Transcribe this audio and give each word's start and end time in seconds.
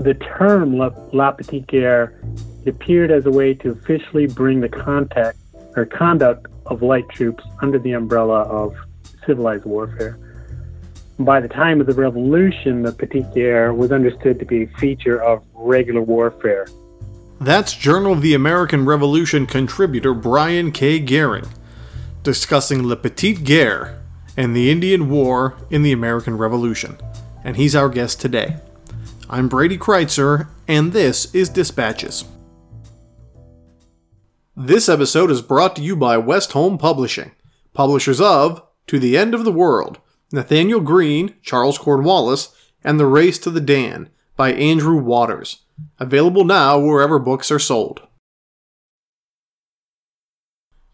The 0.00 0.14
term 0.14 0.78
La, 0.78 0.88
La 1.12 1.32
Petite 1.32 1.66
Guerre 1.66 2.18
appeared 2.66 3.10
as 3.10 3.26
a 3.26 3.30
way 3.30 3.52
to 3.52 3.72
officially 3.72 4.26
bring 4.26 4.60
the 4.60 4.68
contact 4.68 5.36
or 5.76 5.84
conduct 5.84 6.46
of 6.64 6.80
light 6.80 7.06
troops 7.10 7.44
under 7.60 7.78
the 7.78 7.92
umbrella 7.92 8.44
of 8.44 8.74
civilized 9.26 9.66
warfare. 9.66 10.18
By 11.18 11.40
the 11.40 11.48
time 11.48 11.82
of 11.82 11.86
the 11.86 11.92
Revolution, 11.92 12.80
the 12.80 12.92
Petite 12.92 13.34
Guerre 13.34 13.74
was 13.74 13.92
understood 13.92 14.38
to 14.38 14.46
be 14.46 14.62
a 14.62 14.66
feature 14.78 15.22
of 15.22 15.44
regular 15.52 16.00
warfare. 16.00 16.66
That's 17.38 17.74
Journal 17.74 18.14
of 18.14 18.22
the 18.22 18.32
American 18.32 18.86
Revolution 18.86 19.46
contributor 19.46 20.14
Brian 20.14 20.72
K. 20.72 20.98
Gerring 20.98 21.46
discussing 22.22 22.84
La 22.84 22.96
Petite 22.96 23.44
Guerre 23.44 24.02
and 24.34 24.56
the 24.56 24.70
Indian 24.70 25.10
War 25.10 25.56
in 25.68 25.82
the 25.82 25.92
American 25.92 26.38
Revolution. 26.38 26.96
And 27.44 27.56
he's 27.56 27.76
our 27.76 27.90
guest 27.90 28.18
today. 28.18 28.56
I'm 29.32 29.46
Brady 29.48 29.78
Crytzer, 29.78 30.48
and 30.66 30.92
this 30.92 31.32
is 31.32 31.48
Dispatches. 31.48 32.24
This 34.56 34.88
episode 34.88 35.30
is 35.30 35.40
brought 35.40 35.76
to 35.76 35.82
you 35.82 35.94
by 35.94 36.16
Westholme 36.16 36.80
Publishing, 36.80 37.30
publishers 37.72 38.20
of 38.20 38.60
To 38.88 38.98
the 38.98 39.16
End 39.16 39.32
of 39.32 39.44
the 39.44 39.52
World, 39.52 40.00
Nathanael 40.32 40.80
Greene, 40.80 41.36
Charles 41.42 41.78
Cornwallis, 41.78 42.48
and 42.82 42.98
The 42.98 43.06
Race 43.06 43.38
to 43.38 43.50
the 43.50 43.60
Dan 43.60 44.10
by 44.34 44.52
Andrew 44.52 45.00
Waters. 45.00 45.58
Available 46.00 46.44
now 46.44 46.80
wherever 46.80 47.20
books 47.20 47.52
are 47.52 47.60
sold. 47.60 48.02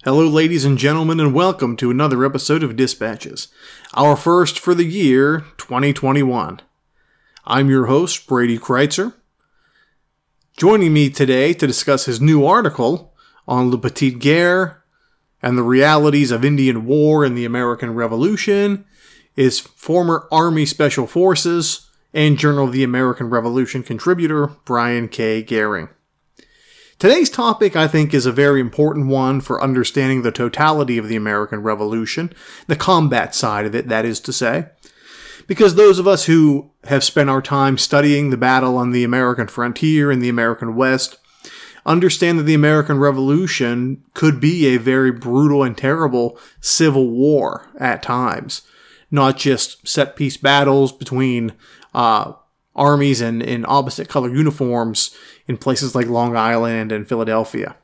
Hello, 0.04 0.28
ladies 0.28 0.66
and 0.66 0.76
gentlemen, 0.76 1.20
and 1.20 1.32
welcome 1.32 1.74
to 1.78 1.90
another 1.90 2.22
episode 2.22 2.62
of 2.62 2.76
Dispatches, 2.76 3.48
our 3.94 4.14
first 4.14 4.58
for 4.58 4.74
the 4.74 4.84
year 4.84 5.46
2021. 5.56 6.60
I'm 7.48 7.70
your 7.70 7.86
host, 7.86 8.26
Brady 8.26 8.58
Crytzer. 8.58 9.14
Joining 10.56 10.92
me 10.92 11.10
today 11.10 11.52
to 11.52 11.66
discuss 11.66 12.06
his 12.06 12.20
new 12.20 12.44
article 12.44 13.14
on 13.46 13.70
Le 13.70 13.78
Petite 13.78 14.18
Guerre 14.18 14.82
and 15.40 15.56
the 15.56 15.62
realities 15.62 16.32
of 16.32 16.44
Indian 16.44 16.86
War 16.86 17.24
and 17.24 17.38
the 17.38 17.44
American 17.44 17.94
Revolution 17.94 18.84
is 19.36 19.60
former 19.60 20.26
Army 20.32 20.66
Special 20.66 21.06
Forces 21.06 21.88
and 22.12 22.36
Journal 22.36 22.64
of 22.64 22.72
the 22.72 22.82
American 22.82 23.30
Revolution 23.30 23.84
contributor 23.84 24.48
Brian 24.64 25.06
K. 25.06 25.44
Gerring. 25.44 25.88
Today's 26.98 27.30
topic, 27.30 27.76
I 27.76 27.86
think, 27.86 28.12
is 28.12 28.26
a 28.26 28.32
very 28.32 28.60
important 28.60 29.06
one 29.06 29.40
for 29.40 29.62
understanding 29.62 30.22
the 30.22 30.32
totality 30.32 30.98
of 30.98 31.06
the 31.06 31.14
American 31.14 31.62
Revolution, 31.62 32.34
the 32.66 32.74
combat 32.74 33.36
side 33.36 33.66
of 33.66 33.74
it, 33.76 33.86
that 33.86 34.04
is 34.04 34.18
to 34.20 34.32
say 34.32 34.66
because 35.46 35.74
those 35.74 35.98
of 35.98 36.08
us 36.08 36.24
who 36.26 36.70
have 36.84 37.04
spent 37.04 37.30
our 37.30 37.42
time 37.42 37.78
studying 37.78 38.30
the 38.30 38.36
battle 38.36 38.76
on 38.76 38.90
the 38.90 39.04
American 39.04 39.46
frontier 39.46 40.10
in 40.10 40.20
the 40.20 40.28
American 40.28 40.74
West 40.74 41.18
understand 41.84 42.38
that 42.38 42.42
the 42.42 42.54
American 42.54 42.98
Revolution 42.98 44.02
could 44.12 44.40
be 44.40 44.66
a 44.66 44.76
very 44.76 45.12
brutal 45.12 45.62
and 45.62 45.76
terrible 45.76 46.38
civil 46.60 47.10
war 47.10 47.70
at 47.78 48.02
times, 48.02 48.62
not 49.10 49.36
just 49.36 49.86
set 49.86 50.16
piece 50.16 50.36
battles 50.36 50.90
between 50.92 51.52
uh, 51.94 52.32
armies 52.74 53.20
in, 53.20 53.40
in 53.40 53.64
opposite 53.68 54.08
color 54.08 54.28
uniforms 54.28 55.16
in 55.46 55.56
places 55.56 55.94
like 55.94 56.08
Long 56.08 56.36
Island 56.36 56.90
and 56.90 57.08
Philadelphia. 57.08 57.76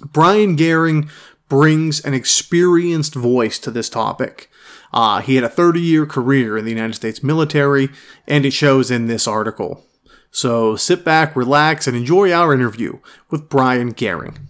Brian 0.00 0.56
Gerring 0.56 1.08
brings 1.48 2.04
an 2.04 2.14
experienced 2.14 3.14
voice 3.14 3.58
to 3.58 3.70
this 3.70 3.88
topic 3.88 4.50
uh, 4.92 5.20
he 5.20 5.36
had 5.36 5.44
a 5.44 5.48
30 5.48 5.80
year 5.80 6.06
career 6.06 6.56
in 6.56 6.64
the 6.64 6.70
United 6.70 6.94
States 6.94 7.22
military, 7.22 7.88
and 8.26 8.44
it 8.44 8.52
shows 8.52 8.90
in 8.90 9.06
this 9.06 9.26
article. 9.26 9.84
So 10.30 10.76
sit 10.76 11.04
back, 11.04 11.36
relax, 11.36 11.86
and 11.86 11.96
enjoy 11.96 12.32
our 12.32 12.54
interview 12.54 12.98
with 13.30 13.48
Brian 13.48 13.92
Gerring. 13.92 14.48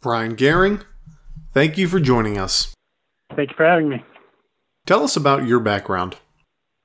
Brian 0.00 0.36
Gerring, 0.36 0.82
thank 1.52 1.78
you 1.78 1.88
for 1.88 2.00
joining 2.00 2.38
us. 2.38 2.74
Thank 3.34 3.50
you 3.50 3.56
for 3.56 3.66
having 3.66 3.88
me. 3.88 4.04
Tell 4.86 5.04
us 5.04 5.16
about 5.16 5.46
your 5.46 5.60
background. 5.60 6.16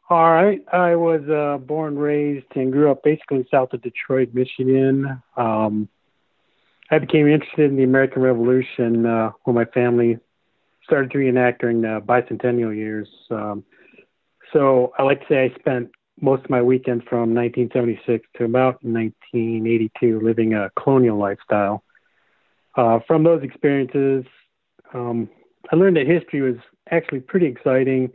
All 0.09 0.31
right. 0.31 0.63
I 0.71 0.95
was 0.95 1.27
uh, 1.27 1.57
born, 1.57 1.97
raised, 1.97 2.45
and 2.55 2.71
grew 2.71 2.91
up 2.91 3.03
basically 3.03 3.47
south 3.49 3.73
of 3.73 3.81
Detroit, 3.81 4.29
Michigan. 4.33 5.21
Um, 5.35 5.89
I 6.91 6.99
became 6.99 7.27
interested 7.27 7.71
in 7.71 7.77
the 7.77 7.83
American 7.83 8.21
Revolution 8.21 9.05
uh, 9.05 9.31
when 9.43 9.55
my 9.55 9.65
family 9.65 10.19
started 10.85 11.11
to 11.11 11.17
reenact 11.17 11.61
during 11.61 11.81
the 11.81 12.01
bicentennial 12.05 12.75
years. 12.75 13.09
Um, 13.29 13.63
so 14.53 14.93
I 14.97 15.03
like 15.03 15.19
to 15.21 15.25
say 15.27 15.43
I 15.43 15.59
spent 15.59 15.89
most 16.21 16.45
of 16.45 16.49
my 16.49 16.61
weekends 16.61 17.03
from 17.09 17.33
1976 17.33 18.27
to 18.37 18.45
about 18.45 18.83
1982 18.83 20.21
living 20.21 20.53
a 20.53 20.69
colonial 20.81 21.17
lifestyle. 21.17 21.83
Uh, 22.75 22.99
from 23.07 23.23
those 23.23 23.43
experiences, 23.43 24.25
um, 24.93 25.29
I 25.71 25.75
learned 25.75 25.97
that 25.97 26.07
history 26.07 26.41
was 26.41 26.57
actually 26.89 27.21
pretty 27.21 27.47
exciting 27.47 28.11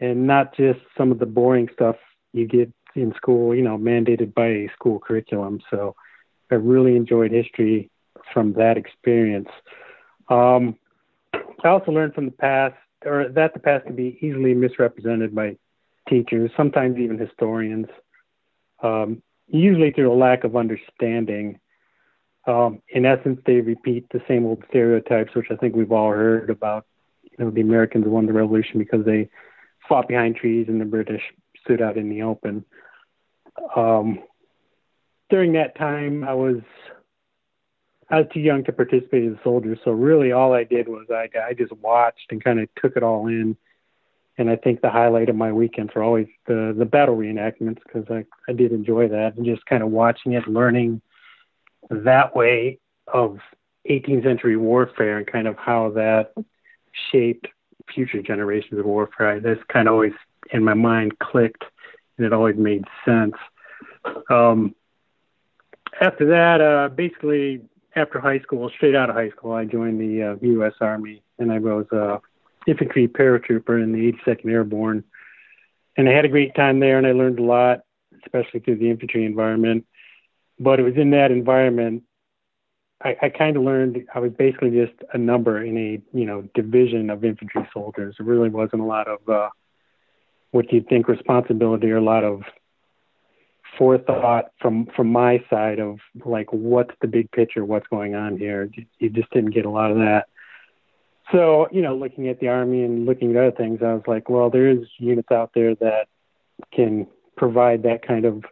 and 0.00 0.26
not 0.26 0.54
just 0.56 0.80
some 0.96 1.12
of 1.12 1.18
the 1.18 1.26
boring 1.26 1.68
stuff 1.72 1.96
you 2.32 2.46
get 2.46 2.72
in 2.94 3.14
school, 3.14 3.54
you 3.54 3.62
know, 3.62 3.78
mandated 3.78 4.34
by 4.34 4.46
a 4.46 4.70
school 4.74 4.98
curriculum. 4.98 5.60
So 5.70 5.94
I 6.50 6.56
really 6.56 6.96
enjoyed 6.96 7.30
history 7.30 7.90
from 8.32 8.54
that 8.54 8.76
experience. 8.76 9.48
Um, 10.28 10.76
I 11.62 11.68
also 11.68 11.92
learned 11.92 12.14
from 12.14 12.26
the 12.26 12.32
past, 12.32 12.76
or 13.04 13.28
that 13.28 13.54
the 13.54 13.60
past 13.60 13.86
can 13.86 13.96
be 13.96 14.18
easily 14.20 14.54
misrepresented 14.54 15.34
by 15.34 15.56
teachers, 16.08 16.50
sometimes 16.56 16.98
even 16.98 17.18
historians, 17.18 17.86
um, 18.82 19.22
usually 19.46 19.92
through 19.92 20.12
a 20.12 20.14
lack 20.14 20.44
of 20.44 20.56
understanding. 20.56 21.60
Um, 22.46 22.82
in 22.88 23.06
essence, 23.06 23.40
they 23.46 23.60
repeat 23.60 24.06
the 24.10 24.22
same 24.26 24.44
old 24.44 24.64
stereotypes, 24.68 25.34
which 25.34 25.46
I 25.50 25.56
think 25.56 25.76
we've 25.76 25.92
all 25.92 26.10
heard 26.10 26.50
about. 26.50 26.86
You 27.22 27.44
know, 27.44 27.50
the 27.50 27.60
Americans 27.60 28.06
won 28.06 28.26
the 28.26 28.32
revolution 28.32 28.78
because 28.78 29.04
they 29.04 29.28
fought 29.88 30.08
behind 30.08 30.36
trees 30.36 30.66
and 30.68 30.80
the 30.80 30.84
British 30.84 31.22
stood 31.64 31.80
out 31.80 31.96
in 31.96 32.08
the 32.08 32.22
open. 32.22 32.64
Um, 33.76 34.20
during 35.30 35.52
that 35.52 35.76
time, 35.76 36.24
I 36.24 36.34
was 36.34 36.60
I 38.12 38.18
was 38.18 38.26
too 38.30 38.40
young 38.40 38.62
to 38.64 38.72
participate 38.72 39.24
as 39.24 39.38
a 39.38 39.42
soldier, 39.42 39.74
so 39.82 39.90
really 39.90 40.32
all 40.32 40.52
I 40.52 40.64
did 40.64 40.86
was 40.86 41.06
I 41.10 41.30
I 41.48 41.54
just 41.54 41.72
watched 41.72 42.30
and 42.30 42.44
kind 42.44 42.60
of 42.60 42.68
took 42.74 42.94
it 42.96 43.02
all 43.02 43.26
in. 43.26 43.56
And 44.36 44.50
I 44.50 44.56
think 44.56 44.80
the 44.80 44.90
highlight 44.90 45.30
of 45.30 45.36
my 45.36 45.50
weekends 45.50 45.94
were 45.94 46.02
always 46.02 46.26
the 46.46 46.74
the 46.76 46.84
battle 46.84 47.16
reenactments 47.16 47.78
because 47.82 48.04
I 48.10 48.26
I 48.46 48.52
did 48.52 48.72
enjoy 48.72 49.08
that 49.08 49.36
and 49.36 49.46
just 49.46 49.64
kind 49.64 49.82
of 49.82 49.88
watching 49.88 50.32
it, 50.32 50.46
learning 50.46 51.00
that 51.88 52.36
way 52.36 52.80
of 53.06 53.38
18th 53.88 54.24
century 54.24 54.58
warfare 54.58 55.16
and 55.16 55.26
kind 55.26 55.48
of 55.48 55.56
how 55.56 55.90
that 55.92 56.34
shaped 57.10 57.48
future 57.94 58.20
generations 58.20 58.78
of 58.78 58.84
warfare. 58.84 59.40
This 59.40 59.58
kind 59.68 59.88
of 59.88 59.94
always 59.94 60.12
in 60.52 60.62
my 60.62 60.74
mind 60.74 61.18
clicked, 61.18 61.64
and 62.18 62.26
it 62.26 62.34
always 62.34 62.56
made 62.56 62.84
sense. 63.06 63.36
Um, 64.28 64.74
after 65.98 66.26
that, 66.26 66.60
uh, 66.60 66.88
basically 66.94 67.62
after 67.96 68.20
high 68.20 68.40
school, 68.40 68.70
straight 68.70 68.94
out 68.94 69.10
of 69.10 69.16
high 69.16 69.30
school, 69.30 69.52
I 69.52 69.64
joined 69.64 70.00
the 70.00 70.22
uh, 70.22 70.36
U.S. 70.40 70.74
Army, 70.80 71.22
and 71.38 71.52
I 71.52 71.58
was 71.58 71.86
a 71.92 72.20
infantry 72.66 73.08
paratrooper 73.08 73.82
in 73.82 73.92
the 73.92 74.12
82nd 74.12 74.50
Airborne. 74.50 75.04
And 75.96 76.08
I 76.08 76.12
had 76.12 76.24
a 76.24 76.28
great 76.28 76.54
time 76.54 76.80
there, 76.80 76.98
and 76.98 77.06
I 77.06 77.12
learned 77.12 77.38
a 77.38 77.42
lot, 77.42 77.80
especially 78.24 78.60
through 78.60 78.76
the 78.76 78.90
infantry 78.90 79.24
environment. 79.24 79.86
But 80.58 80.80
it 80.80 80.84
was 80.84 80.96
in 80.96 81.10
that 81.10 81.30
environment 81.30 82.04
I, 83.04 83.16
I 83.22 83.28
kind 83.30 83.56
of 83.56 83.62
learned 83.62 84.06
I 84.14 84.20
was 84.20 84.32
basically 84.32 84.70
just 84.70 84.92
a 85.12 85.18
number 85.18 85.62
in 85.62 85.76
a 85.76 86.16
you 86.16 86.24
know 86.24 86.42
division 86.54 87.10
of 87.10 87.24
infantry 87.24 87.68
soldiers. 87.72 88.16
There 88.18 88.26
really 88.26 88.48
wasn't 88.48 88.82
a 88.82 88.86
lot 88.86 89.08
of 89.08 89.28
uh, 89.28 89.48
what 90.50 90.72
you'd 90.72 90.88
think 90.88 91.08
responsibility 91.08 91.90
or 91.90 91.96
a 91.96 92.04
lot 92.04 92.24
of 92.24 92.42
forethought 93.78 94.50
from 94.60 94.86
from 94.94 95.08
my 95.08 95.42
side 95.48 95.78
of 95.78 95.98
like 96.24 96.52
what's 96.52 96.94
the 97.00 97.08
big 97.08 97.30
picture, 97.30 97.64
what's 97.64 97.86
going 97.88 98.14
on 98.14 98.36
here. 98.36 98.68
You 98.98 99.10
just 99.10 99.30
didn't 99.30 99.50
get 99.50 99.66
a 99.66 99.70
lot 99.70 99.90
of 99.90 99.98
that. 99.98 100.26
So 101.30 101.68
you 101.72 101.82
know, 101.82 101.96
looking 101.96 102.28
at 102.28 102.40
the 102.40 102.48
army 102.48 102.84
and 102.84 103.06
looking 103.06 103.30
at 103.30 103.36
other 103.36 103.56
things, 103.56 103.80
I 103.82 103.94
was 103.94 104.02
like, 104.06 104.28
well, 104.28 104.50
there 104.50 104.68
is 104.68 104.86
units 104.98 105.30
out 105.30 105.52
there 105.54 105.74
that 105.76 106.08
can 106.72 107.06
provide 107.36 107.82
that 107.84 108.06
kind 108.06 108.24
of 108.24 108.44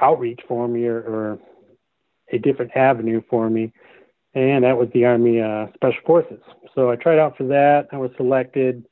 outreach 0.00 0.40
for 0.46 0.68
me 0.68 0.86
or, 0.86 0.98
or 0.98 1.38
a 2.32 2.38
different 2.38 2.76
avenue 2.76 3.22
for 3.28 3.48
me. 3.48 3.72
And 4.34 4.64
that 4.64 4.78
was 4.78 4.88
the 4.94 5.04
Army 5.06 5.40
uh, 5.40 5.66
Special 5.74 6.00
Forces. 6.06 6.40
So 6.74 6.90
I 6.90 6.96
tried 6.96 7.18
out 7.18 7.36
for 7.36 7.44
that. 7.44 7.88
I 7.92 7.96
was 7.96 8.10
selected 8.16 8.86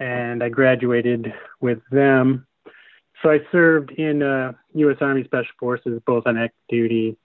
and 0.00 0.42
I 0.42 0.48
graduated 0.48 1.32
with 1.60 1.80
them. 1.90 2.46
So 3.24 3.30
I 3.30 3.38
served 3.50 3.92
in 3.92 4.22
uh, 4.22 4.52
U.S. 4.74 4.98
Army 5.00 5.24
Special 5.24 5.52
Forces, 5.58 6.00
both 6.06 6.26
on 6.26 6.36
active 6.36 6.58
duty 6.68 7.16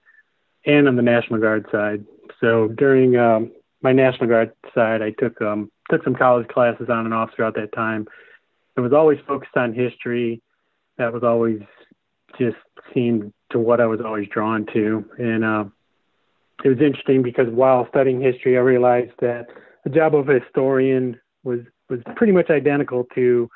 and 0.64 0.88
on 0.88 0.96
the 0.96 1.02
National 1.02 1.38
Guard 1.38 1.66
side. 1.70 2.04
So 2.40 2.68
during 2.68 3.16
um, 3.16 3.52
my 3.82 3.92
National 3.92 4.26
Guard 4.26 4.52
side, 4.74 5.02
I 5.02 5.10
took 5.10 5.40
um, 5.42 5.70
took 5.90 6.02
some 6.02 6.14
college 6.14 6.48
classes 6.48 6.88
on 6.88 7.04
and 7.04 7.12
off 7.12 7.30
throughout 7.36 7.54
that 7.56 7.72
time. 7.74 8.08
It 8.78 8.80
was 8.80 8.94
always 8.94 9.18
focused 9.28 9.56
on 9.56 9.74
history. 9.74 10.40
That 10.96 11.12
was 11.12 11.22
always 11.22 11.60
just 12.38 12.56
seemed 12.94 13.34
to 13.50 13.58
what 13.58 13.80
I 13.80 13.86
was 13.86 14.00
always 14.00 14.28
drawn 14.28 14.64
to, 14.72 15.04
and 15.18 15.44
uh, 15.44 15.64
it 16.64 16.68
was 16.70 16.80
interesting 16.80 17.22
because 17.22 17.48
while 17.50 17.86
studying 17.90 18.22
history, 18.22 18.56
I 18.56 18.60
realized 18.60 19.12
that 19.20 19.48
the 19.84 19.90
job 19.90 20.14
of 20.14 20.30
a 20.30 20.40
historian 20.40 21.20
was 21.44 21.60
was 21.90 22.00
pretty 22.16 22.32
much 22.32 22.48
identical 22.48 23.04
to 23.14 23.50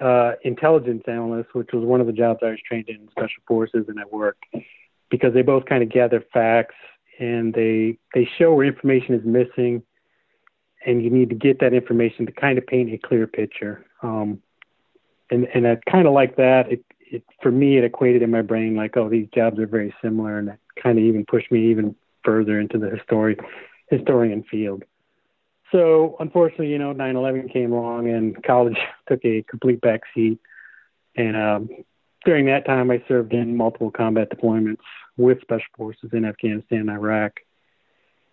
uh, 0.00 0.32
intelligence 0.42 1.04
analyst, 1.06 1.54
which 1.54 1.70
was 1.72 1.84
one 1.84 2.00
of 2.00 2.06
the 2.06 2.12
jobs 2.12 2.40
I 2.42 2.50
was 2.50 2.60
trained 2.66 2.88
in 2.88 3.08
special 3.10 3.42
forces 3.46 3.86
and 3.88 3.98
at 3.98 4.12
work, 4.12 4.36
because 5.10 5.34
they 5.34 5.42
both 5.42 5.66
kind 5.66 5.82
of 5.82 5.90
gather 5.90 6.24
facts 6.32 6.74
and 7.18 7.52
they 7.52 7.98
they 8.14 8.28
show 8.38 8.54
where 8.54 8.66
information 8.66 9.14
is 9.14 9.24
missing, 9.24 9.82
and 10.86 11.02
you 11.02 11.10
need 11.10 11.30
to 11.30 11.34
get 11.34 11.60
that 11.60 11.74
information 11.74 12.26
to 12.26 12.32
kind 12.32 12.58
of 12.58 12.66
paint 12.66 12.92
a 12.92 12.98
clear 12.98 13.26
picture. 13.26 13.84
Um, 14.02 14.40
and 15.30 15.48
and 15.54 15.66
I 15.66 15.78
kind 15.90 16.06
of 16.06 16.12
like 16.12 16.36
that. 16.36 16.70
It, 16.70 16.84
it 17.00 17.24
for 17.42 17.50
me 17.50 17.78
it 17.78 17.84
equated 17.84 18.22
in 18.22 18.30
my 18.30 18.42
brain 18.42 18.76
like, 18.76 18.96
oh, 18.96 19.08
these 19.08 19.28
jobs 19.34 19.58
are 19.58 19.66
very 19.66 19.94
similar, 20.02 20.38
and 20.38 20.50
it 20.50 20.58
kind 20.80 20.98
of 20.98 21.04
even 21.04 21.24
pushed 21.24 21.50
me 21.50 21.70
even 21.70 21.94
further 22.24 22.60
into 22.60 22.78
the 22.78 22.90
history 22.90 23.36
historian 23.90 24.44
field. 24.44 24.84
So 25.72 26.16
unfortunately, 26.20 26.68
you 26.68 26.78
know, 26.78 26.94
9/11 26.94 27.52
came 27.52 27.72
along 27.72 28.08
and 28.08 28.42
college 28.42 28.78
took 29.08 29.24
a 29.24 29.42
complete 29.42 29.80
backseat. 29.80 30.38
And 31.16 31.36
um, 31.36 31.68
during 32.24 32.46
that 32.46 32.64
time, 32.64 32.90
I 32.90 33.02
served 33.08 33.32
in 33.32 33.56
multiple 33.56 33.90
combat 33.90 34.30
deployments 34.30 34.80
with 35.16 35.40
special 35.40 35.66
forces 35.76 36.10
in 36.12 36.24
Afghanistan 36.24 36.80
and 36.80 36.90
Iraq. 36.90 37.40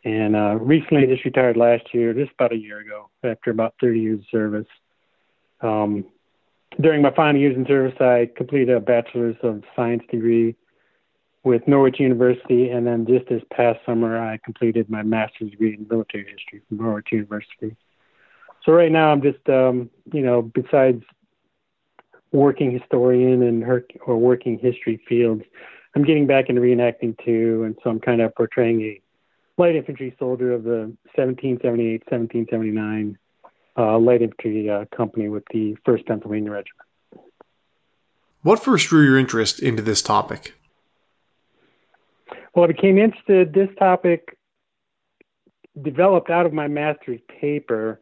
And 0.03 0.35
uh, 0.35 0.57
recently, 0.61 1.07
just 1.07 1.25
retired 1.25 1.57
last 1.57 1.93
year, 1.93 2.13
just 2.13 2.31
about 2.33 2.53
a 2.53 2.57
year 2.57 2.79
ago, 2.79 3.09
after 3.23 3.49
about 3.49 3.73
30 3.81 3.99
years 3.99 4.19
of 4.19 4.25
service. 4.31 4.67
Um, 5.61 6.05
during 6.79 7.01
my 7.01 7.11
final 7.11 7.41
years 7.41 7.55
in 7.55 7.65
service, 7.65 7.99
I 7.99 8.29
completed 8.35 8.69
a 8.69 8.79
bachelor's 8.79 9.38
of 9.41 9.63
science 9.75 10.03
degree 10.11 10.55
with 11.45 11.68
Norwich 11.68 12.00
University, 12.00 12.69
and 12.69 12.86
then 12.88 13.06
just 13.06 13.27
this 13.30 13.44
past 13.53 13.80
summer, 13.86 14.19
I 14.19 14.38
completed 14.44 14.89
my 14.89 15.03
master's 15.03 15.51
degree 15.51 15.75
in 15.75 15.88
military 15.88 16.25
history 16.25 16.62
from 16.68 16.77
Norwich 16.77 17.09
University. 17.12 17.75
So 18.65 18.71
right 18.71 18.92
now, 18.92 19.12
I'm 19.12 19.21
just, 19.21 19.47
um, 19.47 19.92
you 20.12 20.24
know, 20.24 20.42
besides 20.42 21.03
working 22.31 22.71
historian 22.71 23.44
and 23.44 23.63
her, 23.63 23.86
or 24.07 24.18
working 24.18 24.57
history 24.57 25.00
fields, 25.07 25.44
I'm 25.95 26.03
getting 26.03 26.25
back 26.25 26.50
into 26.50 26.62
reenacting 26.62 27.15
too, 27.24 27.63
and 27.63 27.77
so 27.83 27.91
I'm 27.91 28.00
kind 28.00 28.21
of 28.21 28.33
portraying 28.33 28.81
a 28.81 29.01
light 29.57 29.75
infantry 29.75 30.15
soldier 30.18 30.51
of 30.51 30.63
the 30.63 30.91
1778, 31.13 32.01
1779 32.09 33.18
uh, 33.77 34.00
light 34.00 34.24
infantry 34.24 34.68
uh, 34.68 34.86
company 34.95 35.30
with 35.30 35.44
the 35.53 35.77
First 35.86 36.07
Pennsylvania 36.07 36.51
Regiment. 36.51 36.88
What 38.41 38.59
first 38.63 38.89
drew 38.89 39.06
your 39.06 39.18
interest 39.19 39.59
into 39.59 39.83
this 39.83 40.01
topic? 40.01 40.56
Well, 42.54 42.66
I 42.66 42.68
became 42.68 42.98
interested. 42.98 43.54
This 43.54 43.69
topic 43.77 44.38
developed 45.81 46.30
out 46.30 46.45
of 46.45 46.54
my 46.54 46.68
master's 46.68 47.19
paper, 47.39 48.00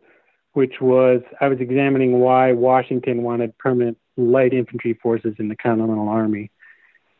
which 0.53 0.75
was 0.79 1.21
I 1.41 1.47
was 1.47 1.59
examining 1.59 2.19
why 2.19 2.51
Washington 2.53 3.23
wanted 3.23 3.57
permanent 3.57 3.97
light 4.15 4.53
infantry 4.53 4.93
forces 5.01 5.35
in 5.39 5.47
the 5.47 5.55
Continental 5.55 6.07
Army. 6.07 6.51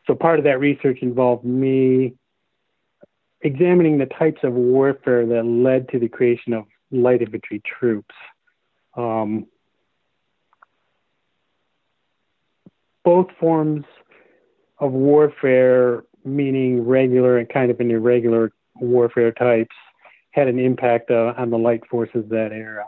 So 0.06 0.14
part 0.14 0.38
of 0.38 0.44
that 0.44 0.60
research 0.60 0.98
involved 1.02 1.44
me 1.44 2.14
examining 3.40 3.98
the 3.98 4.06
types 4.06 4.40
of 4.42 4.54
warfare 4.54 5.26
that 5.26 5.44
led 5.44 5.88
to 5.90 5.98
the 5.98 6.08
creation 6.08 6.52
of 6.52 6.64
light 6.90 7.20
infantry 7.20 7.60
troops. 7.78 8.14
Um, 8.96 9.46
both 13.04 13.26
forms 13.38 13.84
of 14.78 14.92
warfare 14.92 16.04
meaning 16.24 16.86
regular 16.86 17.38
and 17.38 17.48
kind 17.48 17.70
of 17.70 17.80
an 17.80 17.90
irregular 17.90 18.52
warfare 18.76 19.32
types, 19.32 19.74
had 20.30 20.48
an 20.48 20.58
impact 20.58 21.10
uh, 21.10 21.34
on 21.36 21.50
the 21.50 21.58
light 21.58 21.82
forces 21.88 22.24
that 22.28 22.52
era. 22.52 22.86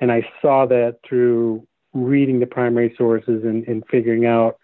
And 0.00 0.12
I 0.12 0.28
saw 0.40 0.66
that 0.66 0.98
through 1.08 1.66
reading 1.92 2.40
the 2.40 2.46
primary 2.46 2.94
sources 2.98 3.44
and, 3.44 3.66
and 3.66 3.84
figuring 3.90 4.26
out 4.26 4.58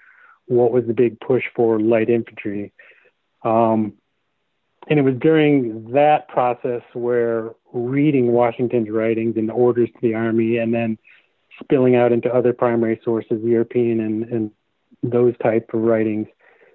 what 0.46 0.72
was 0.72 0.84
the 0.86 0.92
big 0.92 1.18
push 1.20 1.44
for 1.54 1.80
light 1.80 2.10
infantry. 2.10 2.72
Um, 3.42 3.94
and 4.88 4.98
it 4.98 5.02
was 5.02 5.14
during 5.20 5.92
that 5.92 6.28
process 6.28 6.82
where 6.92 7.50
reading 7.72 8.32
Washington's 8.32 8.90
writings 8.90 9.36
and 9.36 9.50
orders 9.50 9.88
to 9.88 10.00
the 10.00 10.14
army 10.14 10.56
and 10.56 10.74
then 10.74 10.98
spilling 11.62 11.94
out 11.94 12.12
into 12.12 12.34
other 12.34 12.52
primary 12.52 13.00
sources, 13.04 13.40
European 13.44 14.00
and, 14.00 14.24
and 14.24 14.50
those 15.02 15.34
type 15.42 15.70
of 15.72 15.80
writings, 15.80 16.26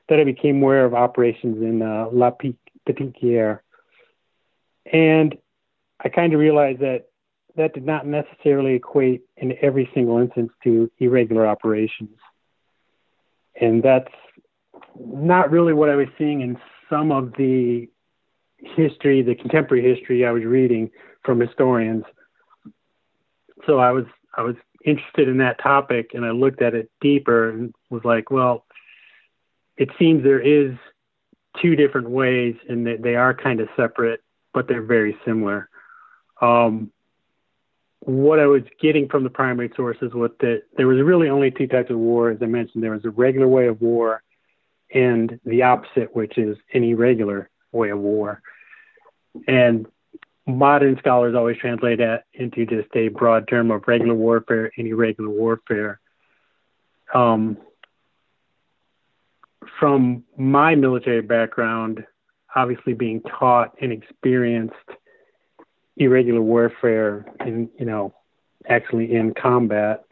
that 0.09 0.19
I 0.19 0.23
became 0.23 0.61
aware 0.61 0.85
of 0.85 0.93
operations 0.93 1.61
in 1.61 1.81
uh, 1.81 2.07
La 2.11 2.31
Petite 2.31 3.61
And 4.91 5.35
I 5.99 6.09
kind 6.09 6.33
of 6.33 6.39
realized 6.39 6.81
that 6.81 7.07
that 7.55 7.73
did 7.73 7.85
not 7.85 8.05
necessarily 8.05 8.75
equate 8.75 9.23
in 9.37 9.55
every 9.61 9.89
single 9.93 10.19
instance 10.19 10.51
to 10.63 10.91
irregular 10.99 11.47
operations. 11.47 12.17
And 13.59 13.81
that's 13.81 14.11
not 14.99 15.51
really 15.51 15.73
what 15.73 15.89
I 15.89 15.95
was 15.95 16.07
seeing 16.17 16.41
in 16.41 16.57
some 16.89 17.11
of 17.11 17.33
the 17.37 17.89
history, 18.57 19.21
the 19.21 19.35
contemporary 19.35 19.83
history 19.83 20.25
I 20.25 20.31
was 20.31 20.43
reading 20.43 20.91
from 21.23 21.39
historians. 21.39 22.03
So 23.65 23.79
I 23.79 23.91
was 23.91 24.05
I 24.37 24.41
was 24.41 24.55
interested 24.83 25.27
in 25.27 25.37
that 25.37 25.61
topic 25.61 26.11
and 26.13 26.25
I 26.25 26.31
looked 26.31 26.61
at 26.61 26.75
it 26.75 26.91
deeper 27.01 27.49
and 27.49 27.73
was 27.89 28.03
like, 28.03 28.29
well, 28.29 28.64
it 29.77 29.89
seems 29.99 30.23
there 30.23 30.39
is 30.39 30.75
two 31.61 31.75
different 31.75 32.09
ways 32.09 32.55
and 32.67 32.85
they, 32.85 32.97
they 32.97 33.15
are 33.15 33.33
kind 33.33 33.59
of 33.59 33.69
separate, 33.75 34.21
but 34.53 34.67
they're 34.67 34.81
very 34.81 35.17
similar. 35.25 35.69
Um, 36.41 36.91
what 37.99 38.39
I 38.39 38.45
was 38.45 38.63
getting 38.79 39.07
from 39.07 39.23
the 39.23 39.29
primary 39.29 39.71
sources 39.75 40.13
was 40.13 40.31
that 40.39 40.63
there 40.77 40.87
was 40.87 41.01
really 41.01 41.29
only 41.29 41.49
two 41.51 41.67
types 41.67 41.89
of 41.89 41.97
war. 41.97 42.29
As 42.29 42.37
I 42.41 42.45
mentioned, 42.45 42.83
there 42.83 42.91
was 42.91 43.05
a 43.05 43.09
regular 43.09 43.47
way 43.47 43.67
of 43.67 43.81
war 43.81 44.21
and 44.93 45.39
the 45.45 45.63
opposite, 45.63 46.15
which 46.15 46.37
is 46.37 46.57
an 46.73 46.83
irregular 46.83 47.49
way 47.71 47.89
of 47.89 47.99
war. 47.99 48.41
And 49.47 49.87
modern 50.45 50.97
scholars 50.99 51.35
always 51.35 51.57
translate 51.57 51.97
that 51.97 52.25
into 52.33 52.65
just 52.65 52.95
a 52.95 53.07
broad 53.07 53.47
term 53.47 53.71
of 53.71 53.87
regular 53.87 54.13
warfare 54.13 54.71
and 54.77 54.87
irregular 54.87 55.29
warfare. 55.29 55.99
Um, 57.13 57.57
from 59.79 60.23
my 60.37 60.75
military 60.75 61.21
background, 61.21 62.05
obviously 62.55 62.93
being 62.93 63.21
taught 63.21 63.73
and 63.81 63.91
experienced 63.91 64.75
irregular 65.97 66.41
warfare 66.41 67.25
and, 67.39 67.69
you 67.77 67.85
know, 67.85 68.13
actually 68.67 69.13
in 69.13 69.33
combat, 69.33 70.05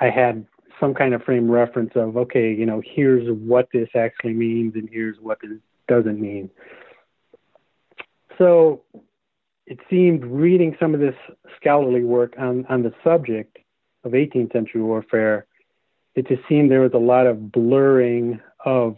I 0.00 0.10
had 0.10 0.46
some 0.80 0.94
kind 0.94 1.14
of 1.14 1.22
frame 1.22 1.50
reference 1.50 1.92
of, 1.94 2.16
okay, 2.16 2.52
you 2.52 2.66
know, 2.66 2.82
here's 2.84 3.28
what 3.28 3.68
this 3.72 3.88
actually 3.94 4.34
means 4.34 4.74
and 4.74 4.88
here's 4.90 5.18
what 5.20 5.38
it 5.42 5.60
doesn't 5.88 6.20
mean. 6.20 6.50
So 8.38 8.82
it 9.66 9.78
seemed 9.88 10.24
reading 10.24 10.76
some 10.80 10.94
of 10.94 11.00
this 11.00 11.14
scholarly 11.56 12.04
work 12.04 12.34
on, 12.38 12.66
on 12.68 12.82
the 12.82 12.92
subject 13.02 13.58
of 14.04 14.12
18th 14.12 14.52
century 14.52 14.82
warfare, 14.82 15.46
it 16.14 16.28
just 16.28 16.42
seemed 16.48 16.70
there 16.70 16.80
was 16.80 16.92
a 16.94 16.98
lot 16.98 17.26
of 17.26 17.50
blurring 17.50 18.40
of 18.64 18.96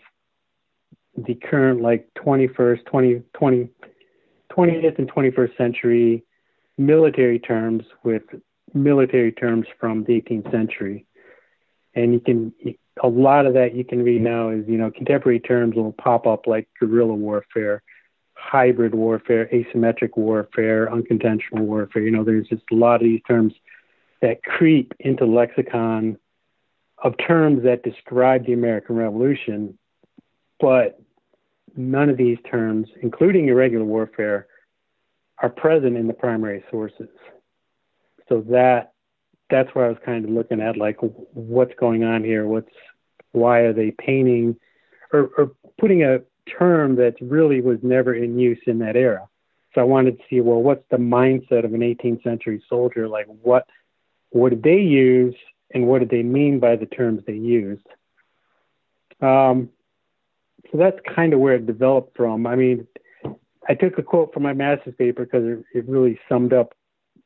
the 1.17 1.35
current 1.35 1.81
like 1.81 2.09
21st, 2.19 2.85
20, 2.87 3.23
20, 3.35 3.69
20th 4.53 4.99
and 4.99 5.11
21st 5.11 5.57
century 5.57 6.25
military 6.79 7.39
terms 7.39 7.85
with 8.05 8.23
military 8.75 9.33
terms 9.33 9.67
from 9.81 10.05
the 10.05 10.21
18th 10.21 10.51
century. 10.51 11.07
And 11.95 12.13
you 12.13 12.21
can, 12.21 12.53
a 13.03 13.09
lot 13.09 13.47
of 13.47 13.55
that 13.55 13.75
you 13.75 13.85
can 13.85 14.03
read 14.03 14.21
now 14.21 14.51
is, 14.51 14.65
you 14.69 14.77
know, 14.77 14.91
contemporary 14.91 15.41
terms 15.41 15.75
will 15.75 15.93
pop 15.93 16.27
up 16.27 16.47
like 16.47 16.69
guerrilla 16.79 17.15
warfare, 17.15 17.83
hybrid 18.35 18.95
warfare, 18.95 19.49
asymmetric 19.53 20.17
warfare, 20.17 20.93
unconventional 20.93 21.65
warfare. 21.65 22.03
You 22.03 22.11
know, 22.11 22.25
there's 22.25 22.49
just 22.49 22.63
a 22.71 22.75
lot 22.75 22.97
of 22.97 23.03
these 23.03 23.23
terms 23.27 23.55
that 24.21 24.43
creep 24.43 24.93
into 24.99 25.25
lexicon 25.25 26.19
of 27.03 27.15
terms 27.27 27.63
that 27.65 27.83
describe 27.83 28.47
the 28.47 28.53
American 28.53 28.97
Revolution, 28.97 29.79
but 30.61 30.99
none 31.77 32.09
of 32.09 32.17
these 32.17 32.39
terms, 32.51 32.89
including 33.03 33.49
irregular 33.49 33.85
warfare, 33.85 34.47
are 35.39 35.51
present 35.51 35.97
in 35.97 36.07
the 36.07 36.15
primary 36.15 36.65
sources. 36.71 37.09
So 38.29 38.41
that 38.51 38.93
that's 39.49 39.73
where 39.75 39.87
I 39.87 39.89
was 39.89 39.99
kind 40.05 40.25
of 40.25 40.31
looking 40.31 40.61
at 40.61 40.77
like 40.77 40.97
what's 41.01 41.75
going 41.79 42.03
on 42.03 42.25
here, 42.25 42.47
what's 42.47 42.73
why 43.33 43.61
are 43.61 43.73
they 43.73 43.91
painting 43.93 44.57
or, 45.13 45.31
or 45.39 45.53
putting 45.79 46.03
a 46.03 46.21
term 46.59 46.97
that 46.97 47.15
really 47.21 47.61
was 47.61 47.79
never 47.83 48.15
in 48.15 48.39
use 48.39 48.59
in 48.67 48.79
that 48.79 48.97
era. 48.97 49.29
So 49.75 49.81
I 49.83 49.85
wanted 49.85 50.19
to 50.19 50.25
see 50.29 50.41
well 50.41 50.63
what's 50.63 50.85
the 50.91 50.97
mindset 50.97 51.65
of 51.65 51.75
an 51.75 51.81
18th 51.81 52.23
century 52.23 52.63
soldier 52.69 53.09
like 53.09 53.27
what 53.27 53.67
what 54.31 54.51
did 54.51 54.63
they 54.63 54.81
use 54.81 55.35
and 55.73 55.87
what 55.87 56.01
did 56.01 56.11
they 56.11 56.23
mean 56.23 56.61
by 56.61 56.77
the 56.77 56.87
terms 56.87 57.23
they 57.27 57.35
used. 57.35 57.87
Um, 59.21 59.71
so 60.71 60.79
that's 60.79 60.99
kind 61.15 61.33
of 61.33 61.41
where 61.41 61.55
it 61.55 61.67
developed 61.67 62.17
from. 62.17 62.47
I 62.47 62.57
mean, 62.57 62.87
I 63.69 63.75
took 63.75 63.99
a 63.99 64.03
quote 64.03 64.33
from 64.33 64.43
my 64.43 64.53
master's 64.53 64.95
paper 64.97 65.25
because 65.25 65.45
it, 65.45 65.65
it 65.79 65.89
really 65.89 66.19
summed 66.29 66.53
up 66.53 66.75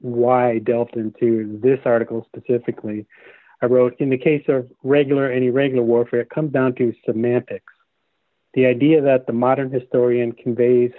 why 0.01 0.53
I 0.53 0.59
delved 0.59 0.97
into 0.97 1.59
this 1.63 1.81
article 1.85 2.27
specifically. 2.35 3.07
I 3.63 3.67
wrote, 3.67 3.97
in 3.99 4.09
the 4.09 4.17
case 4.19 4.45
of 4.49 4.71
regular 4.83 5.31
and 5.31 5.45
irregular 5.45 5.83
warfare, 5.83 6.21
it 6.21 6.31
comes 6.31 6.53
down 6.53 6.75
to 6.77 6.95
semantics. 7.05 7.73
The 8.55 8.67
idea 8.67 9.03
that 9.03 9.27
the 9.27 9.33
modern 9.33 9.71
historian 9.71 10.33
conveys 10.33 10.93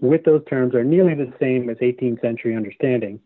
with 0.00 0.24
those 0.24 0.42
terms 0.48 0.74
are 0.74 0.84
nearly 0.84 1.14
the 1.14 1.32
same 1.38 1.70
as 1.70 1.76
18th 1.78 2.20
century 2.20 2.56
understanding. 2.56 3.20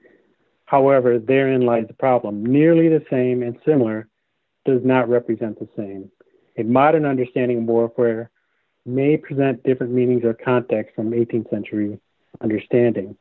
However, 0.66 1.18
therein 1.18 1.62
lies 1.62 1.86
the 1.86 1.94
problem. 1.94 2.44
Nearly 2.44 2.88
the 2.88 3.04
same 3.10 3.42
and 3.42 3.56
similar 3.64 4.08
does 4.64 4.80
not 4.84 5.08
represent 5.08 5.58
the 5.58 5.68
same. 5.76 6.10
A 6.56 6.62
modern 6.62 7.04
understanding 7.04 7.58
of 7.58 7.64
warfare 7.64 8.30
may 8.86 9.16
present 9.16 9.62
different 9.62 9.92
meanings 9.92 10.24
or 10.24 10.34
context 10.34 10.94
from 10.94 11.10
18th 11.10 11.50
century 11.50 11.98
understanding. 12.40 13.16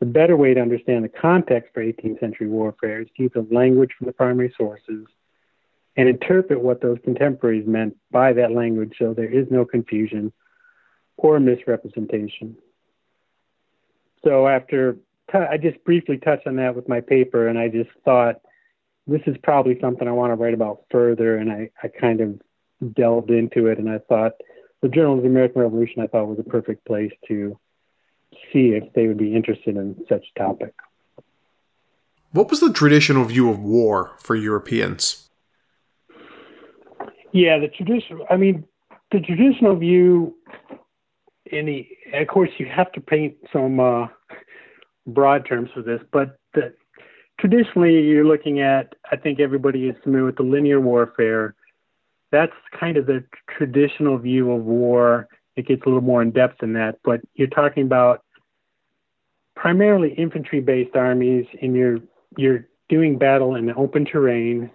The 0.00 0.06
better 0.06 0.36
way 0.36 0.52
to 0.54 0.60
understand 0.60 1.04
the 1.04 1.08
context 1.08 1.72
for 1.72 1.82
18th 1.82 2.20
century 2.20 2.48
warfare 2.48 3.02
is 3.02 3.08
to 3.16 3.22
use 3.24 3.32
the 3.34 3.46
language 3.50 3.90
from 3.96 4.06
the 4.06 4.12
primary 4.12 4.52
sources 4.56 5.06
and 5.96 6.08
interpret 6.08 6.60
what 6.60 6.80
those 6.80 6.98
contemporaries 7.04 7.66
meant 7.66 7.96
by 8.10 8.32
that 8.32 8.52
language 8.52 8.94
so 8.98 9.14
there 9.14 9.30
is 9.30 9.46
no 9.50 9.64
confusion 9.64 10.32
or 11.16 11.38
misrepresentation. 11.38 12.56
So 14.24 14.48
after 14.48 14.96
t- 15.30 15.38
I 15.38 15.56
just 15.56 15.82
briefly 15.84 16.18
touched 16.18 16.46
on 16.46 16.56
that 16.56 16.74
with 16.74 16.88
my 16.88 17.00
paper, 17.00 17.48
and 17.48 17.58
I 17.58 17.68
just 17.68 17.90
thought 18.04 18.40
this 19.06 19.22
is 19.26 19.36
probably 19.42 19.78
something 19.80 20.06
I 20.06 20.12
want 20.12 20.30
to 20.30 20.36
write 20.36 20.54
about 20.54 20.84
further, 20.90 21.36
and 21.36 21.50
I, 21.50 21.70
I 21.82 21.88
kind 21.88 22.20
of 22.20 22.94
delved 22.94 23.30
into 23.30 23.66
it, 23.66 23.78
and 23.78 23.90
I 23.90 23.98
thought 23.98 24.32
the 24.80 24.88
Journal 24.88 25.16
of 25.16 25.22
the 25.22 25.28
American 25.28 25.62
Revolution 25.62 26.02
I 26.02 26.06
thought 26.06 26.26
was 26.26 26.38
a 26.38 26.48
perfect 26.48 26.84
place 26.86 27.12
to 27.28 27.58
see 28.52 28.70
if 28.70 28.92
they 28.94 29.06
would 29.06 29.18
be 29.18 29.34
interested 29.34 29.76
in 29.76 29.96
such 30.08 30.24
a 30.34 30.38
topic. 30.38 30.74
What 32.32 32.50
was 32.50 32.60
the 32.60 32.72
traditional 32.72 33.24
view 33.24 33.50
of 33.50 33.58
war 33.60 34.12
for 34.18 34.34
Europeans? 34.34 35.28
Yeah, 37.32 37.58
the 37.58 37.68
traditional. 37.68 38.26
I 38.30 38.36
mean, 38.36 38.64
the 39.10 39.20
traditional 39.20 39.76
view. 39.76 40.36
In 41.46 41.66
the, 41.66 41.86
of 42.14 42.28
course, 42.28 42.48
you 42.56 42.66
have 42.66 42.90
to 42.92 43.00
paint 43.00 43.34
some 43.52 43.78
uh, 43.78 44.06
broad 45.06 45.46
terms 45.46 45.70
for 45.74 45.82
this, 45.82 46.00
but 46.12 46.38
the, 46.54 46.74
traditionally, 47.38 48.00
you're 48.00 48.24
looking 48.24 48.60
at. 48.60 48.94
I 49.10 49.16
think 49.16 49.40
everybody 49.40 49.88
is 49.88 49.96
familiar 50.02 50.26
with 50.26 50.36
the 50.36 50.42
linear 50.42 50.80
warfare, 50.80 51.54
that's 52.32 52.52
kind 52.78 52.96
of 52.96 53.06
the 53.06 53.22
traditional 53.56 54.18
view 54.18 54.50
of 54.50 54.64
war. 54.64 55.28
It 55.54 55.66
gets 55.66 55.82
a 55.82 55.84
little 55.84 56.00
more 56.00 56.22
in 56.22 56.30
depth 56.30 56.60
than 56.60 56.72
that, 56.72 56.98
but 57.04 57.20
you're 57.34 57.46
talking 57.46 57.84
about 57.84 58.24
primarily 59.54 60.14
infantry-based 60.14 60.96
armies, 60.96 61.46
and 61.60 61.76
you're 61.76 61.98
you're 62.38 62.66
doing 62.88 63.18
battle 63.18 63.54
in 63.54 63.70
open 63.72 64.06
terrain, 64.06 64.70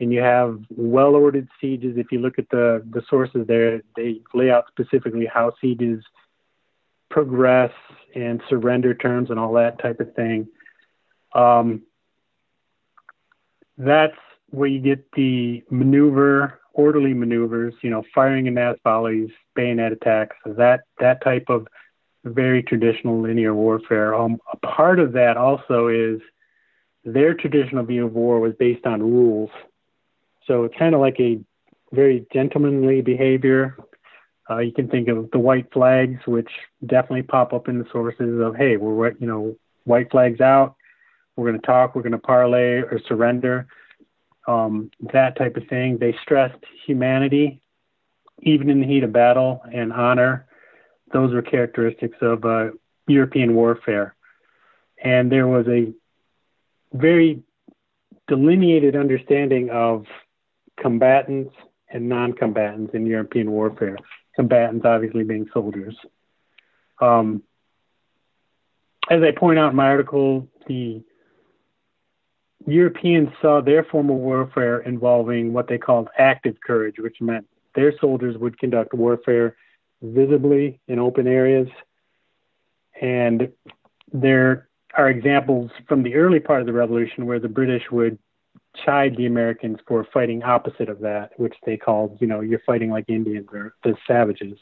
and 0.00 0.12
you 0.12 0.20
have 0.20 0.58
well-ordered 0.76 1.48
sieges. 1.60 1.96
If 1.96 2.12
you 2.12 2.18
look 2.20 2.38
at 2.38 2.50
the 2.50 2.82
the 2.90 3.02
sources 3.08 3.46
there, 3.46 3.80
they 3.96 4.20
lay 4.34 4.50
out 4.50 4.64
specifically 4.68 5.24
how 5.24 5.52
sieges 5.60 6.04
progress 7.12 7.70
and 8.14 8.42
surrender 8.48 8.94
terms 8.94 9.30
and 9.30 9.38
all 9.38 9.52
that 9.52 9.80
type 9.80 10.00
of 10.00 10.12
thing. 10.14 10.48
Um, 11.34 11.82
that's 13.78 14.16
where 14.50 14.68
you 14.68 14.80
get 14.80 15.10
the 15.12 15.62
maneuver 15.70 16.60
orderly 16.74 17.14
maneuvers, 17.14 17.74
you 17.82 17.90
know, 17.90 18.02
firing 18.14 18.46
in 18.46 18.54
mass 18.54 18.76
volleys, 18.82 19.30
bayonet 19.54 19.92
attacks, 19.92 20.36
that 20.46 20.80
that 20.98 21.22
type 21.22 21.46
of 21.48 21.66
very 22.24 22.62
traditional 22.62 23.20
linear 23.20 23.54
warfare. 23.54 24.14
Um, 24.14 24.38
a 24.52 24.56
part 24.58 24.98
of 24.98 25.12
that 25.12 25.36
also 25.36 25.88
is 25.88 26.20
their 27.04 27.34
traditional 27.34 27.84
view 27.84 28.06
of 28.06 28.12
war 28.12 28.40
was 28.40 28.54
based 28.58 28.86
on 28.86 29.02
rules. 29.02 29.50
So 30.46 30.64
it's 30.64 30.76
kind 30.78 30.94
of 30.94 31.00
like 31.00 31.18
a 31.18 31.40
very 31.92 32.26
gentlemanly 32.32 33.00
behavior. 33.00 33.76
Uh, 34.52 34.58
you 34.58 34.72
can 34.72 34.88
think 34.88 35.08
of 35.08 35.30
the 35.30 35.38
white 35.38 35.72
flags, 35.72 36.20
which 36.26 36.50
definitely 36.84 37.22
pop 37.22 37.52
up 37.52 37.68
in 37.68 37.78
the 37.78 37.86
sources 37.90 38.40
of, 38.40 38.54
hey, 38.56 38.76
we're 38.76 39.12
you 39.12 39.26
know 39.26 39.56
white 39.84 40.10
flags 40.10 40.40
out. 40.40 40.76
We're 41.36 41.48
going 41.48 41.60
to 41.60 41.66
talk. 41.66 41.94
We're 41.94 42.02
going 42.02 42.12
to 42.12 42.18
parley 42.18 42.80
or 42.82 43.00
surrender 43.08 43.66
um, 44.46 44.90
that 45.12 45.36
type 45.36 45.56
of 45.56 45.66
thing. 45.68 45.98
They 45.98 46.14
stressed 46.22 46.62
humanity, 46.86 47.62
even 48.40 48.68
in 48.68 48.80
the 48.80 48.86
heat 48.86 49.04
of 49.04 49.12
battle, 49.12 49.62
and 49.72 49.92
honor. 49.92 50.46
Those 51.12 51.32
were 51.32 51.42
characteristics 51.42 52.16
of 52.20 52.44
uh, 52.44 52.70
European 53.06 53.54
warfare. 53.54 54.14
And 55.02 55.32
there 55.32 55.46
was 55.46 55.66
a 55.68 55.92
very 56.92 57.42
delineated 58.28 58.96
understanding 58.96 59.70
of 59.70 60.06
combatants 60.80 61.54
and 61.88 62.08
non 62.08 62.32
combatants 62.32 62.94
in 62.94 63.06
European 63.06 63.50
warfare. 63.50 63.96
Combatants, 64.34 64.84
obviously, 64.84 65.24
being 65.24 65.46
soldiers. 65.52 65.94
Um, 67.00 67.42
as 69.10 69.22
I 69.22 69.32
point 69.32 69.58
out 69.58 69.70
in 69.70 69.76
my 69.76 69.88
article, 69.88 70.48
the 70.66 71.02
Europeans 72.66 73.28
saw 73.40 73.60
their 73.60 73.84
form 73.84 74.10
of 74.10 74.16
warfare 74.16 74.80
involving 74.80 75.52
what 75.52 75.68
they 75.68 75.78
called 75.78 76.08
active 76.16 76.56
courage, 76.64 76.96
which 76.98 77.16
meant 77.20 77.46
their 77.74 77.92
soldiers 77.98 78.36
would 78.38 78.58
conduct 78.58 78.94
warfare 78.94 79.56
visibly 80.00 80.80
in 80.88 80.98
open 80.98 81.26
areas. 81.26 81.68
And 83.00 83.52
there 84.12 84.68
are 84.94 85.08
examples 85.08 85.70
from 85.88 86.02
the 86.02 86.14
early 86.14 86.38
part 86.38 86.60
of 86.60 86.66
the 86.66 86.72
revolution 86.72 87.26
where 87.26 87.40
the 87.40 87.48
British 87.48 87.82
would 87.90 88.18
chide 88.84 89.16
the 89.16 89.26
Americans 89.26 89.78
for 89.86 90.06
fighting 90.12 90.42
opposite 90.42 90.88
of 90.88 91.00
that, 91.00 91.30
which 91.36 91.54
they 91.66 91.76
called, 91.76 92.18
you 92.20 92.26
know, 92.26 92.40
you're 92.40 92.62
fighting 92.66 92.90
like 92.90 93.04
Indians 93.08 93.48
or 93.52 93.74
the 93.84 93.94
savages. 94.06 94.58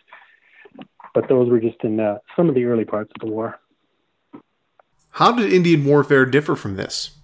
But 1.14 1.28
those 1.28 1.48
were 1.50 1.60
just 1.60 1.82
in 1.82 2.00
uh, 2.00 2.18
some 2.36 2.48
of 2.48 2.54
the 2.54 2.64
early 2.64 2.84
parts 2.84 3.10
of 3.14 3.26
the 3.26 3.32
war. 3.32 3.58
How 5.12 5.32
did 5.32 5.52
Indian 5.52 5.84
warfare 5.84 6.24
differ 6.24 6.54
from 6.54 6.76
this? 6.76 7.16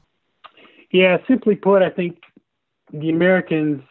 Yeah, 0.91 1.19
simply 1.29 1.55
put, 1.57 1.83
I 1.83 1.91
think 1.91 2.19
the 2.93 3.11
Americans, 3.11 3.83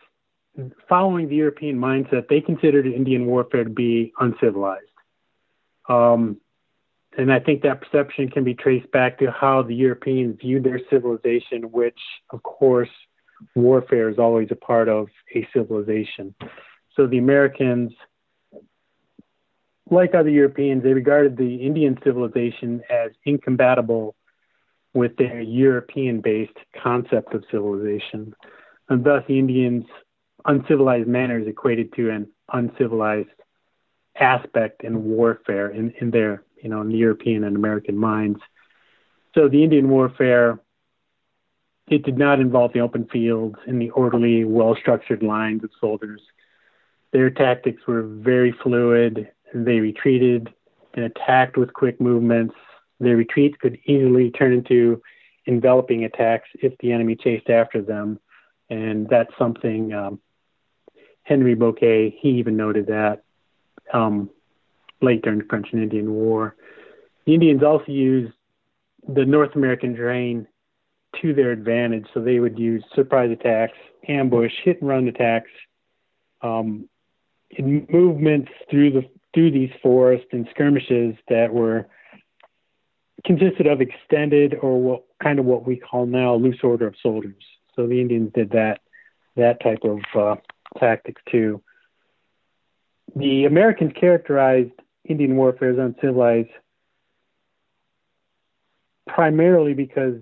following 0.87 1.27
the 1.27 1.35
European 1.35 1.77
mindset, 1.77 2.27
they 2.29 2.41
considered 2.41 2.85
Indian 2.85 3.25
warfare 3.25 3.63
to 3.63 3.69
be 3.69 4.13
uncivilized. 4.19 4.85
Um, 5.87 6.37
and 7.17 7.31
I 7.31 7.39
think 7.39 7.61
that 7.63 7.81
perception 7.81 8.29
can 8.29 8.43
be 8.43 8.53
traced 8.53 8.91
back 8.91 9.19
to 9.19 9.31
how 9.31 9.61
the 9.61 9.75
Europeans 9.75 10.37
viewed 10.41 10.63
their 10.63 10.81
civilization, 10.89 11.71
which, 11.71 11.99
of 12.29 12.43
course, 12.43 12.89
warfare 13.55 14.09
is 14.09 14.19
always 14.19 14.49
a 14.51 14.55
part 14.55 14.89
of 14.89 15.07
a 15.33 15.47
civilization. 15.53 16.35
So 16.95 17.07
the 17.07 17.17
Americans, 17.17 17.93
like 19.89 20.15
other 20.15 20.29
Europeans, 20.29 20.83
they 20.83 20.93
regarded 20.93 21.37
the 21.37 21.55
Indian 21.55 21.97
civilization 22.03 22.81
as 22.89 23.11
incompatible 23.25 24.15
with 24.93 25.17
their 25.17 25.41
European 25.41 26.21
based 26.21 26.57
concept 26.81 27.33
of 27.33 27.43
civilization. 27.51 28.33
And 28.89 29.03
thus, 29.03 29.23
the 29.27 29.37
Indians' 29.37 29.85
uncivilized 30.45 31.07
manners 31.07 31.47
equated 31.47 31.93
to 31.93 32.09
an 32.11 32.27
uncivilized 32.51 33.29
aspect 34.17 34.83
in 34.83 35.03
warfare 35.03 35.69
in, 35.69 35.93
in 35.99 36.11
their, 36.11 36.43
you 36.65 36.71
know, 36.71 36.81
in 36.81 36.89
the 36.89 36.97
European 36.97 37.43
and 37.43 37.55
American 37.55 37.95
minds. 37.95 38.39
So 39.35 39.47
the 39.47 39.63
Indian 39.63 39.87
warfare, 39.87 40.59
it 41.87 42.03
did 42.03 42.17
not 42.17 42.39
involve 42.39 42.73
the 42.73 42.79
open 42.79 43.05
fields 43.05 43.59
and 43.67 43.79
the 43.79 43.91
orderly, 43.91 44.45
well 44.45 44.75
structured 44.75 45.21
lines 45.21 45.63
of 45.63 45.69
soldiers. 45.79 46.21
Their 47.13 47.29
tactics 47.29 47.83
were 47.87 48.01
very 48.01 48.51
fluid. 48.63 49.29
They 49.53 49.79
retreated 49.79 50.51
and 50.95 51.05
attacked 51.05 51.55
with 51.55 51.71
quick 51.71 52.01
movements 52.01 52.55
their 52.99 53.15
retreats 53.15 53.57
could 53.59 53.77
easily 53.85 54.31
turn 54.31 54.53
into 54.53 55.01
enveloping 55.45 56.05
attacks 56.05 56.49
if 56.61 56.73
the 56.79 56.91
enemy 56.91 57.15
chased 57.15 57.49
after 57.49 57.81
them. 57.81 58.19
and 58.69 59.07
that's 59.09 59.37
something 59.37 59.93
um, 59.93 60.19
Henry 61.23 61.53
Bouquet 61.53 62.17
he 62.19 62.29
even 62.39 62.57
noted 62.57 62.87
that 62.87 63.23
um, 63.93 64.29
late 65.01 65.21
during 65.21 65.39
the 65.39 65.45
French 65.45 65.67
and 65.71 65.81
Indian 65.83 66.13
War. 66.13 66.55
The 67.25 67.33
Indians 67.33 67.63
also 67.63 67.91
used 67.91 68.33
the 69.07 69.25
North 69.25 69.55
American 69.55 69.95
terrain 69.95 70.47
to 71.21 71.33
their 71.33 71.51
advantage, 71.51 72.05
so 72.13 72.21
they 72.21 72.39
would 72.39 72.59
use 72.59 72.83
surprise 72.93 73.31
attacks, 73.31 73.77
ambush, 74.07 74.51
hit 74.63 74.81
and 74.81 74.89
run 74.89 75.07
attacks, 75.07 75.49
um, 76.41 76.89
movements 77.59 78.51
through 78.69 78.91
the 78.91 79.09
through 79.33 79.51
these 79.51 79.71
forests 79.83 80.27
and 80.31 80.47
skirmishes 80.51 81.15
that 81.27 81.53
were 81.53 81.87
consisted 83.25 83.67
of 83.67 83.81
extended 83.81 84.55
or 84.61 84.81
what 84.81 85.03
kind 85.21 85.39
of 85.39 85.45
what 85.45 85.67
we 85.67 85.75
call 85.75 86.05
now 86.05 86.35
loose 86.35 86.59
order 86.63 86.87
of 86.87 86.95
soldiers. 87.01 87.43
So 87.75 87.87
the 87.87 87.99
Indians 87.99 88.31
did 88.33 88.51
that 88.51 88.79
that 89.35 89.61
type 89.61 89.83
of 89.83 89.99
uh, 90.17 90.35
tactics 90.79 91.21
too. 91.29 91.61
The 93.15 93.45
Americans 93.45 93.91
characterized 93.99 94.71
Indian 95.07 95.35
warfare 95.35 95.71
is 95.71 95.79
uncivilized 95.79 96.49
primarily 99.07 99.73
because 99.73 100.15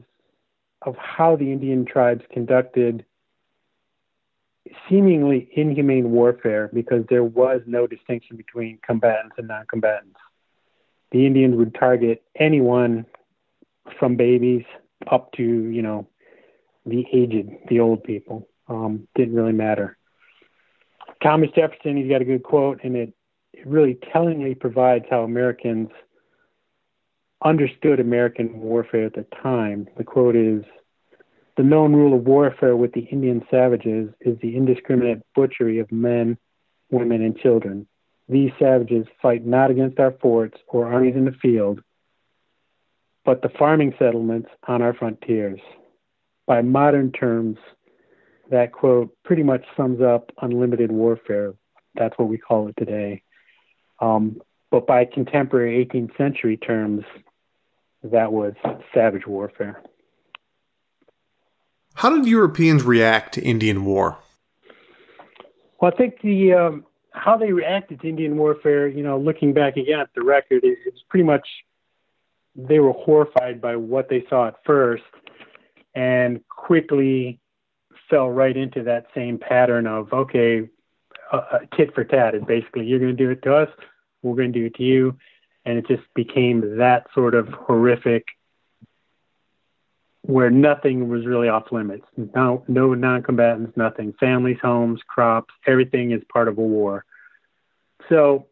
of 0.82 0.96
how 0.98 1.36
the 1.36 1.52
Indian 1.52 1.86
tribes 1.86 2.24
conducted 2.32 3.06
seemingly 4.90 5.50
inhumane 5.56 6.12
warfare 6.12 6.70
because 6.74 7.06
there 7.10 7.24
was 7.24 7.62
no 7.66 7.88
distinction 7.88 8.38
between 8.38 8.80
combatants 8.86 9.36
and 9.38 9.48
non 9.48 9.66
combatants. 9.68 10.20
The 11.12 11.26
Indians 11.26 11.56
would 11.56 11.76
target 11.76 12.24
anyone 12.36 13.06
from 14.00 14.16
babies 14.16 14.64
up 15.08 15.32
to, 15.34 15.44
you 15.44 15.82
know, 15.82 16.08
the 16.86 17.06
aged, 17.14 17.50
the 17.70 17.80
old 17.80 18.04
people. 18.04 18.48
Um, 18.68 19.08
didn't 19.16 19.36
really 19.36 19.54
matter. 19.54 19.98
Thomas 21.22 21.50
Jefferson, 21.56 21.98
he's 21.98 22.10
got 22.10 22.22
a 22.22 22.26
good 22.26 22.44
quote, 22.44 22.80
and 22.84 22.96
it, 22.96 23.14
it 23.54 23.68
really 23.68 23.98
tellingly 24.12 24.56
provides 24.56 25.06
how 25.10 25.24
Americans 25.24 25.90
understood 27.44 28.00
American 28.00 28.60
warfare 28.60 29.06
at 29.06 29.14
the 29.14 29.26
time. 29.42 29.88
The 29.98 30.04
quote 30.04 30.36
is 30.36 30.64
The 31.58 31.64
known 31.64 31.94
rule 31.94 32.18
of 32.18 32.26
warfare 32.26 32.76
with 32.76 32.94
the 32.94 33.08
Indian 33.12 33.46
savages 33.52 34.10
is 34.22 34.38
the 34.42 34.56
indiscriminate 34.56 35.22
butchery 35.36 35.80
of 35.80 35.92
men, 35.92 36.38
women, 36.90 37.22
and 37.22 37.38
children. 37.38 37.88
These 38.30 38.52
savages 38.58 39.06
fight 39.22 39.46
not 39.46 39.70
against 39.70 40.00
our 40.00 40.12
forts 40.22 40.58
or 40.68 40.92
armies 40.92 41.16
in 41.16 41.26
the 41.26 41.36
field, 41.42 41.82
but 43.26 43.42
the 43.42 43.50
farming 43.60 43.94
settlements 44.00 44.50
on 44.68 44.82
our 44.82 44.94
frontiers. 44.94 45.60
By 46.48 46.62
modern 46.62 47.12
terms, 47.12 47.58
that 48.50 48.72
quote 48.72 49.16
pretty 49.24 49.44
much 49.44 49.66
sums 49.78 50.02
up 50.02 50.32
unlimited 50.42 50.92
warfare. 50.92 51.54
That's 51.96 52.18
what 52.18 52.28
we 52.30 52.38
call 52.38 52.68
it 52.70 52.76
today. 52.78 53.24
Um, 54.04 54.42
but 54.70 54.86
by 54.86 55.06
contemporary 55.06 55.86
18th 55.86 56.18
century 56.18 56.58
terms, 56.58 57.04
that 58.04 58.34
was 58.34 58.54
savage 58.94 59.26
warfare. 59.26 59.82
How 61.94 62.10
did 62.10 62.26
Europeans 62.26 62.84
react 62.84 63.36
to 63.36 63.42
Indian 63.42 63.86
War? 63.86 64.18
Well, 65.80 65.92
I 65.94 65.96
think 65.96 66.22
the 66.22 66.54
um, 66.54 66.86
how 67.12 67.38
they 67.38 67.52
reacted 67.52 68.02
to 68.02 68.10
Indian 68.10 68.36
warfare, 68.36 68.88
you 68.88 69.04
know, 69.04 69.18
looking 69.18 69.54
back 69.54 69.78
again 69.78 70.00
at 70.00 70.10
the 70.16 70.24
record, 70.24 70.62
it's 70.64 71.04
pretty 71.10 71.24
much 71.24 71.48
they 72.56 72.80
were 72.80 72.94
horrified 72.94 73.62
by 73.62 73.76
what 73.76 74.10
they 74.10 74.26
saw 74.30 74.48
at 74.48 74.56
first, 74.66 75.04
and 75.94 76.42
quickly 76.50 77.40
fell 78.10 78.30
right 78.30 78.58
into 78.58 78.84
that 78.84 79.06
same 79.16 79.38
pattern 79.38 79.86
of 79.88 80.12
okay, 80.12 80.68
uh, 81.32 81.42
uh 81.52 81.60
tit 81.78 81.94
for 81.94 82.04
tat 82.04 82.34
is 82.34 82.44
basically 82.48 82.86
you're 82.86 83.00
going 83.00 83.16
to 83.16 83.24
do 83.24 83.30
it 83.30 83.44
to 83.44 83.54
us, 83.54 83.70
we're 84.24 84.36
going 84.36 84.54
to 84.54 84.60
do 84.60 84.66
it 84.66 84.76
to 84.76 84.84
you, 84.84 85.18
and 85.66 85.78
it 85.78 85.88
just 85.88 86.04
became 86.16 86.78
that 86.78 87.08
sort 87.14 87.36
of 87.36 87.48
horrific 87.50 88.28
where 90.24 90.50
nothing 90.50 91.10
was 91.10 91.26
really 91.26 91.50
off 91.50 91.72
limits. 91.72 92.06
No, 92.16 92.64
no 92.68 92.94
non-combatants, 92.94 93.76
nothing. 93.76 94.14
Families, 94.20 94.58
homes, 94.62 95.02
crops, 95.06 95.54
everything 95.68 96.12
is 96.12 96.22
part 96.32 96.48
of 96.48 96.58
a 96.58 96.62
war. 96.62 97.04
So, 98.10 98.48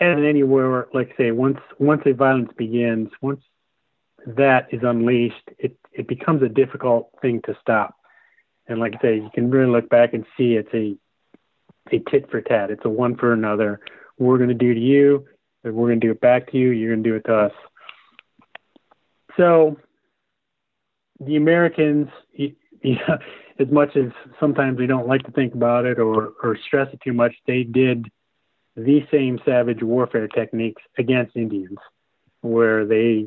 and 0.00 0.24
anywhere, 0.24 0.88
like 0.92 1.12
I 1.14 1.16
say, 1.16 1.30
once 1.30 1.60
once 1.78 2.02
a 2.06 2.12
violence 2.12 2.50
begins, 2.56 3.08
once 3.22 3.40
that 4.26 4.68
is 4.72 4.82
unleashed, 4.82 5.50
it 5.58 5.76
it 5.92 6.08
becomes 6.08 6.42
a 6.42 6.48
difficult 6.48 7.10
thing 7.22 7.40
to 7.46 7.56
stop. 7.60 7.94
And 8.66 8.80
like 8.80 8.96
I 8.98 9.02
say, 9.02 9.14
you 9.16 9.30
can 9.32 9.50
really 9.50 9.70
look 9.70 9.88
back 9.88 10.12
and 10.12 10.26
see 10.36 10.54
it's 10.54 10.74
a 10.74 10.96
a 11.92 12.00
tit 12.10 12.30
for 12.30 12.40
tat. 12.40 12.70
It's 12.70 12.84
a 12.84 12.88
one 12.88 13.16
for 13.16 13.32
another. 13.32 13.80
We're 14.18 14.38
going 14.38 14.48
to 14.48 14.54
do 14.54 14.74
to 14.74 14.80
you, 14.80 15.26
we're 15.64 15.88
going 15.88 16.00
to 16.00 16.06
do 16.06 16.12
it 16.12 16.20
back 16.20 16.50
to 16.52 16.58
you. 16.58 16.70
You're 16.70 16.94
going 16.94 17.02
to 17.02 17.10
do 17.10 17.16
it 17.16 17.24
to 17.24 17.34
us. 17.34 17.52
So 19.36 19.76
the 21.20 21.36
Americans, 21.36 22.08
as 22.38 23.68
much 23.70 23.96
as 23.96 24.12
sometimes 24.38 24.78
we 24.78 24.86
don't 24.86 25.08
like 25.08 25.22
to 25.24 25.32
think 25.32 25.54
about 25.54 25.84
it 25.84 25.98
or, 25.98 26.32
or 26.42 26.56
stress 26.66 26.92
it 26.92 27.00
too 27.02 27.12
much, 27.12 27.34
they 27.46 27.62
did 27.62 28.06
the 28.76 29.06
same 29.10 29.38
savage 29.44 29.82
warfare 29.82 30.28
techniques 30.28 30.82
against 30.98 31.36
Indians, 31.36 31.78
where 32.42 32.84
they 32.84 33.26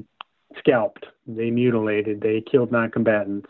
scalped, 0.57 1.05
they 1.27 1.49
mutilated, 1.49 2.21
they 2.21 2.41
killed 2.41 2.71
non-combatants. 2.71 3.49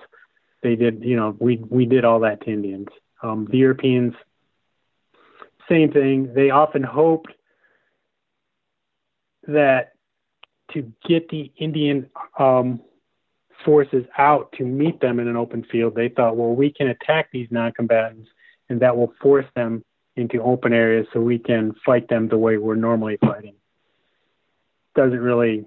They 0.63 0.75
did, 0.75 1.03
you 1.03 1.15
know, 1.15 1.35
we 1.39 1.57
we 1.69 1.85
did 1.85 2.03
all 2.03 2.21
that 2.21 2.41
to 2.41 2.51
Indians. 2.51 2.87
Um, 3.21 3.47
the 3.49 3.57
Europeans, 3.57 4.13
same 5.69 5.91
thing. 5.91 6.33
They 6.33 6.49
often 6.49 6.83
hoped 6.83 7.31
that 9.47 9.93
to 10.73 10.91
get 11.07 11.29
the 11.29 11.51
Indian 11.57 12.09
um, 12.37 12.81
forces 13.65 14.05
out 14.17 14.51
to 14.53 14.63
meet 14.63 14.99
them 15.01 15.19
in 15.19 15.27
an 15.27 15.35
open 15.35 15.65
field, 15.71 15.95
they 15.95 16.09
thought, 16.09 16.37
well, 16.37 16.53
we 16.53 16.71
can 16.71 16.87
attack 16.87 17.29
these 17.31 17.47
non-combatants, 17.51 18.29
and 18.69 18.79
that 18.81 18.95
will 18.95 19.13
force 19.21 19.45
them 19.55 19.83
into 20.15 20.41
open 20.41 20.73
areas 20.73 21.07
so 21.13 21.19
we 21.19 21.39
can 21.39 21.73
fight 21.85 22.07
them 22.09 22.27
the 22.27 22.37
way 22.37 22.57
we're 22.57 22.75
normally 22.75 23.17
fighting. 23.21 23.55
Doesn't 24.95 25.19
really, 25.19 25.65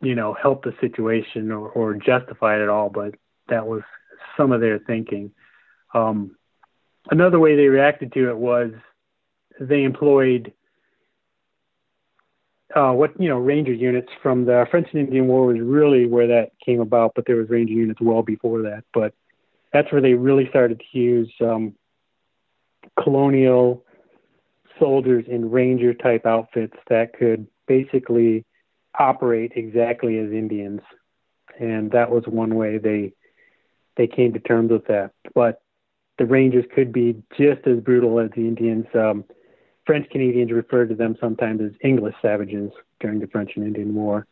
you 0.00 0.14
know, 0.14 0.34
help 0.34 0.64
the 0.64 0.74
situation 0.80 1.50
or, 1.50 1.68
or 1.68 1.94
justify 1.94 2.56
it 2.56 2.62
at 2.62 2.68
all, 2.68 2.88
but 2.88 3.14
that 3.48 3.66
was 3.66 3.82
some 4.36 4.52
of 4.52 4.60
their 4.60 4.78
thinking. 4.78 5.32
Um, 5.92 6.36
another 7.10 7.38
way 7.38 7.56
they 7.56 7.66
reacted 7.66 8.12
to 8.12 8.30
it 8.30 8.36
was 8.36 8.72
they 9.60 9.82
employed 9.82 10.52
uh, 12.74 12.92
what 12.92 13.20
you 13.20 13.28
know 13.28 13.38
ranger 13.38 13.72
units 13.72 14.10
from 14.22 14.44
the 14.44 14.66
French 14.70 14.88
and 14.92 15.02
Indian 15.02 15.26
War 15.26 15.46
was 15.46 15.60
really 15.60 16.06
where 16.06 16.28
that 16.28 16.52
came 16.64 16.80
about, 16.80 17.12
but 17.14 17.26
there 17.26 17.36
was 17.36 17.50
ranger 17.50 17.72
units 17.72 18.00
well 18.00 18.22
before 18.22 18.62
that. 18.62 18.84
But 18.94 19.12
that's 19.72 19.90
where 19.92 20.00
they 20.00 20.14
really 20.14 20.48
started 20.48 20.80
to 20.80 20.98
use 20.98 21.32
um, 21.40 21.74
colonial 23.02 23.84
soldiers 24.78 25.24
in 25.28 25.50
ranger 25.50 25.94
type 25.94 26.26
outfits 26.26 26.76
that 26.88 27.12
could 27.12 27.46
basically 27.66 28.44
operate 28.98 29.52
exactly 29.56 30.18
as 30.18 30.30
Indians, 30.30 30.80
and 31.58 31.90
that 31.90 32.10
was 32.10 32.24
one 32.26 32.54
way 32.54 32.78
they 32.78 33.12
they 33.96 34.06
came 34.06 34.32
to 34.32 34.40
terms 34.40 34.70
with 34.70 34.86
that. 34.86 35.10
But 35.34 35.60
the 36.20 36.26
Rangers 36.26 36.66
could 36.74 36.92
be 36.92 37.16
just 37.38 37.66
as 37.66 37.80
brutal 37.80 38.20
as 38.20 38.28
the 38.36 38.42
Indians. 38.42 38.84
Um, 38.94 39.24
French 39.86 40.06
Canadians 40.10 40.52
referred 40.52 40.90
to 40.90 40.94
them 40.94 41.16
sometimes 41.18 41.62
as 41.62 41.70
English 41.82 42.14
savages 42.20 42.70
during 43.00 43.20
the 43.20 43.26
French 43.26 43.52
and 43.56 43.64
Indian 43.64 43.94
War. 43.94 44.26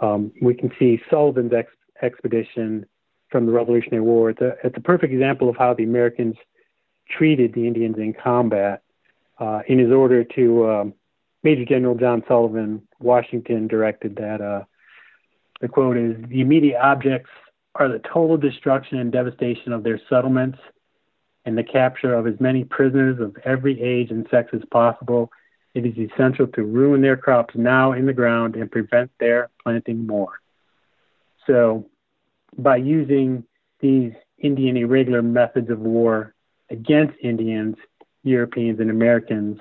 Um, 0.00 0.32
we 0.40 0.54
can 0.54 0.72
see 0.78 0.98
Sullivan's 1.10 1.52
ex- 1.52 1.68
expedition 2.00 2.86
from 3.28 3.44
the 3.44 3.52
Revolutionary 3.52 4.02
War. 4.02 4.30
It's 4.30 4.40
a, 4.40 4.54
it's 4.64 4.78
a 4.78 4.80
perfect 4.80 5.12
example 5.12 5.50
of 5.50 5.56
how 5.58 5.74
the 5.74 5.84
Americans 5.84 6.36
treated 7.10 7.52
the 7.52 7.66
Indians 7.66 7.96
in 7.98 8.14
combat. 8.14 8.82
Uh, 9.38 9.60
in 9.68 9.78
his 9.78 9.92
order 9.92 10.24
to 10.24 10.70
um, 10.70 10.94
Major 11.42 11.66
General 11.66 11.96
John 11.96 12.22
Sullivan, 12.26 12.88
Washington 12.98 13.68
directed 13.68 14.16
that 14.16 14.40
uh, 14.40 14.64
the 15.60 15.68
quote 15.68 15.98
is 15.98 16.16
the 16.30 16.40
immediate 16.40 16.80
objects 16.80 17.28
are 17.74 17.90
the 17.90 17.98
total 17.98 18.38
destruction 18.38 18.96
and 18.96 19.12
devastation 19.12 19.74
of 19.74 19.82
their 19.82 20.00
settlements 20.08 20.58
and 21.46 21.56
the 21.56 21.62
capture 21.62 22.12
of 22.12 22.26
as 22.26 22.38
many 22.40 22.64
prisoners 22.64 23.20
of 23.20 23.36
every 23.44 23.80
age 23.80 24.10
and 24.10 24.26
sex 24.30 24.50
as 24.52 24.62
possible, 24.70 25.30
it 25.74 25.86
is 25.86 25.94
essential 25.96 26.48
to 26.48 26.64
ruin 26.64 27.00
their 27.00 27.16
crops 27.16 27.54
now 27.54 27.92
in 27.92 28.04
the 28.04 28.12
ground 28.12 28.56
and 28.56 28.70
prevent 28.70 29.10
their 29.20 29.48
planting 29.62 30.06
more. 30.06 30.40
So, 31.46 31.86
by 32.58 32.76
using 32.76 33.44
these 33.80 34.12
Indian 34.38 34.76
irregular 34.76 35.22
methods 35.22 35.70
of 35.70 35.78
war 35.78 36.34
against 36.68 37.14
Indians, 37.22 37.76
Europeans, 38.24 38.80
and 38.80 38.90
Americans 38.90 39.60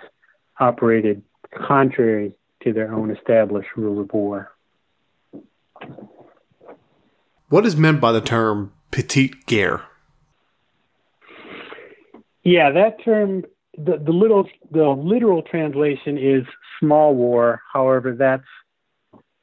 operated 0.59 1.21
contrary 1.55 2.33
to 2.63 2.73
their 2.73 2.91
own 2.91 3.11
established 3.11 3.69
rule 3.75 4.01
of 4.01 4.11
war. 4.11 4.51
What 7.49 7.65
is 7.65 7.75
meant 7.75 8.01
by 8.01 8.11
the 8.11 8.21
term 8.21 8.73
petite 8.89 9.45
guerre? 9.45 9.83
Yeah, 12.45 12.71
that 12.71 13.03
term, 13.03 13.43
the, 13.75 13.97
the 13.97 14.11
little, 14.11 14.47
the 14.71 14.87
literal 14.87 15.41
translation 15.41 16.17
is 16.17 16.45
small 16.79 17.15
war. 17.15 17.61
However, 17.73 18.15
that's 18.15 18.45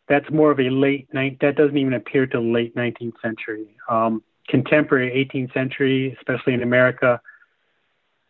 that's 0.08 0.30
more 0.30 0.50
of 0.50 0.60
a 0.60 0.68
late 0.68 1.12
night. 1.12 1.38
That 1.40 1.56
doesn't 1.56 1.76
even 1.76 1.94
appear 1.94 2.26
till 2.26 2.52
late 2.52 2.74
19th 2.76 3.14
century. 3.22 3.76
Um, 3.88 4.22
contemporary 4.48 5.28
18th 5.32 5.52
century, 5.54 6.16
especially 6.18 6.54
in 6.54 6.62
America, 6.62 7.20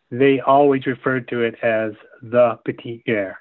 they 0.09 0.39
always 0.39 0.85
referred 0.85 1.27
to 1.29 1.41
it 1.41 1.55
as 1.63 1.93
the 2.21 2.57
petite 2.63 3.05
guerre. 3.05 3.39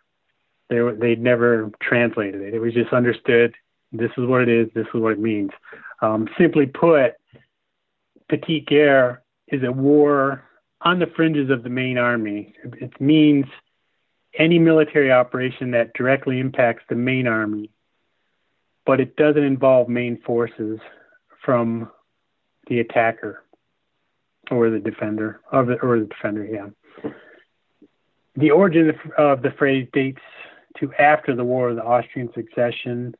They 0.69 0.81
they 0.99 1.15
never 1.15 1.71
translated 1.83 2.41
it. 2.41 2.55
It 2.55 2.59
was 2.59 2.75
just 2.75 2.93
understood. 2.93 3.55
This 3.93 4.11
is 4.17 4.27
what 4.27 4.43
it 4.43 4.49
is. 4.49 4.69
This 4.75 4.87
is 4.95 5.01
what 5.01 5.13
it 5.13 5.19
means. 5.19 5.51
Um, 6.01 6.29
simply 6.39 6.67
put, 6.67 7.13
petite 8.29 8.67
guerre 8.67 9.23
is 9.49 9.63
a 9.63 9.71
war 9.71 10.43
on 10.85 10.99
the 10.99 11.07
fringes 11.07 11.51
of 11.51 11.63
the 11.63 11.69
main 11.69 11.99
army. 11.99 12.55
It 12.81 13.01
means 13.01 13.47
any 14.39 14.59
military 14.59 15.13
operation 15.13 15.71
that 15.73 15.95
directly 15.95 16.41
impacts 16.41 16.85
the 16.89 16.95
main 16.95 17.27
army, 17.27 17.71
but 18.87 19.01
it 19.01 19.17
doesn't 19.17 19.43
involve 19.43 19.89
main 19.89 20.21
forces 20.23 20.81
from 21.45 21.91
the 22.69 22.81
attacker 22.81 23.45
or 24.51 24.71
the 24.71 24.79
defender 24.79 25.41
of 25.51 25.67
the, 25.67 25.75
or 25.81 26.01
the 26.01 26.07
defender. 26.07 26.45
Yeah. 26.45 27.11
The 28.37 28.51
origin 28.51 28.93
of 29.19 29.43
the 29.43 29.51
phrase 29.59 29.89
dates 29.93 30.23
to 30.79 30.93
after 30.95 31.37
the 31.37 31.45
War 31.45 31.71
of 31.71 31.77
the 31.77 31.85
Austrian 31.85 32.31
Succession. 32.35 33.15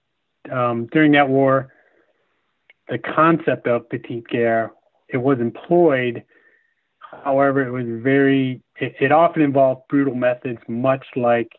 Um, 0.51 0.87
during 0.87 1.13
that 1.13 1.29
war, 1.29 1.73
the 2.89 2.99
concept 2.99 3.67
of 3.67 3.89
petite 3.89 4.27
guerre 4.29 4.73
it 5.09 5.19
was 5.19 5.39
employed. 5.39 6.25
However, 7.25 7.67
it 7.67 7.71
was 7.71 7.87
very 8.03 8.63
it, 8.77 8.95
it 9.01 9.13
often 9.13 9.43
involved 9.43 9.83
brutal 9.89 10.15
methods, 10.15 10.59
much 10.67 11.05
like 11.15 11.51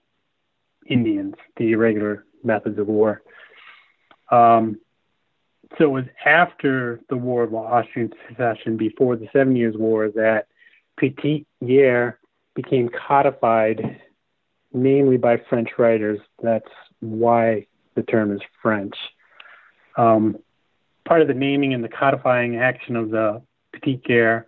Indians, 0.87 1.35
the 1.57 1.71
irregular 1.71 2.25
methods 2.43 2.77
of 2.79 2.87
war. 2.87 3.21
Um, 4.31 4.79
so 5.77 5.85
it 5.85 5.91
was 5.91 6.05
after 6.25 6.99
the 7.09 7.17
War 7.17 7.43
of 7.43 7.53
Austrian 7.53 8.11
Succession, 8.27 8.77
before 8.77 9.15
the 9.15 9.27
Seven 9.33 9.55
Years' 9.55 9.75
War, 9.77 10.09
that 10.09 10.47
Petite 10.97 11.47
Guerre 11.65 12.19
became 12.55 12.89
codified 12.89 14.01
mainly 14.71 15.17
by 15.17 15.37
French 15.49 15.69
writers. 15.77 16.19
That's 16.41 16.69
why 16.99 17.67
the 17.95 18.03
term 18.03 18.31
is 18.35 18.41
French. 18.61 18.95
Um, 19.97 20.37
part 21.05 21.21
of 21.21 21.27
the 21.27 21.33
naming 21.33 21.73
and 21.73 21.83
the 21.83 21.89
codifying 21.89 22.57
action 22.57 22.95
of 22.95 23.09
the 23.09 23.41
Petite 23.71 24.03
Guerre 24.03 24.47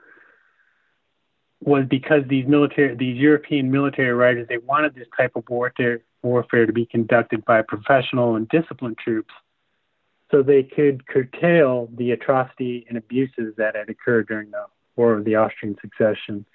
was 1.65 1.85
because 1.89 2.21
these 2.29 2.47
military, 2.47 2.95
these 2.95 3.17
European 3.17 3.71
military 3.71 4.13
writers, 4.13 4.47
they 4.47 4.59
wanted 4.59 4.93
this 4.93 5.07
type 5.17 5.35
of 5.35 5.43
warfare, 5.49 6.01
warfare 6.21 6.67
to 6.67 6.73
be 6.73 6.85
conducted 6.85 7.43
by 7.43 7.63
professional 7.63 8.35
and 8.35 8.47
disciplined 8.49 8.97
troops 8.99 9.33
so 10.29 10.43
they 10.43 10.61
could 10.61 11.07
curtail 11.07 11.89
the 11.97 12.11
atrocity 12.11 12.85
and 12.87 12.97
abuses 12.97 13.53
that 13.57 13.75
had 13.75 13.89
occurred 13.89 14.27
during 14.27 14.51
the 14.51 14.65
War 14.95 15.13
of 15.13 15.25
the 15.25 15.35
Austrian 15.35 15.75
Succession. 15.81 16.45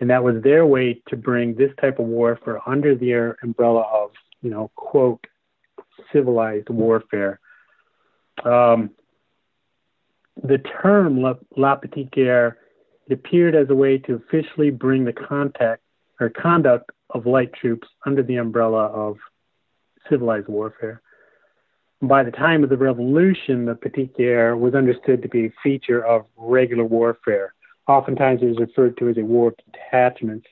And 0.00 0.10
that 0.10 0.22
was 0.22 0.42
their 0.42 0.66
way 0.66 1.02
to 1.08 1.16
bring 1.16 1.54
this 1.54 1.70
type 1.80 2.00
of 2.00 2.06
warfare 2.06 2.60
under 2.68 2.94
the 2.94 3.34
umbrella 3.42 3.82
of, 3.82 4.10
you 4.42 4.50
know, 4.50 4.70
quote, 4.74 5.24
civilized 6.12 6.68
warfare. 6.68 7.40
Um, 8.44 8.90
the 10.42 10.58
term 10.58 11.22
La, 11.22 11.34
La 11.56 11.76
Petite 11.76 12.10
Guerre 12.10 12.58
it 13.08 13.12
appeared 13.12 13.54
as 13.54 13.70
a 13.70 13.74
way 13.74 13.98
to 13.98 14.14
officially 14.14 14.70
bring 14.70 15.04
the 15.04 15.12
contact 15.12 15.82
or 16.20 16.28
conduct 16.30 16.90
of 17.10 17.26
light 17.26 17.52
troops 17.54 17.88
under 18.06 18.22
the 18.22 18.36
umbrella 18.36 18.86
of 18.86 19.16
civilized 20.08 20.48
warfare 20.48 21.02
by 22.02 22.22
the 22.22 22.30
time 22.30 22.62
of 22.62 22.70
the 22.70 22.76
revolution, 22.76 23.64
the 23.64 23.74
petite 23.74 24.16
guerre 24.16 24.56
was 24.56 24.74
understood 24.74 25.22
to 25.22 25.28
be 25.28 25.46
a 25.46 25.52
feature 25.62 26.04
of 26.04 26.26
regular 26.36 26.84
warfare. 26.84 27.54
Oftentimes, 27.88 28.42
it 28.42 28.46
was 28.46 28.58
referred 28.58 28.96
to 28.98 29.08
as 29.08 29.16
a 29.16 29.22
war 29.22 29.48
of 29.48 29.54
detachments 29.72 30.46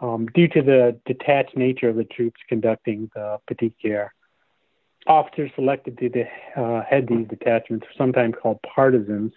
um, 0.00 0.26
due 0.34 0.48
to 0.48 0.62
the 0.62 0.98
detached 1.06 1.56
nature 1.56 1.88
of 1.88 1.96
the 1.96 2.04
troops 2.04 2.40
conducting 2.48 3.10
the 3.14 3.38
petite 3.46 3.76
guerre. 3.82 4.12
Officers 5.06 5.52
selected 5.54 5.98
to 5.98 6.24
uh, 6.60 6.82
head 6.82 7.06
these 7.08 7.28
detachments 7.28 7.86
were 7.86 7.94
sometimes 7.96 8.34
called 8.42 8.58
partisans, 8.62 9.32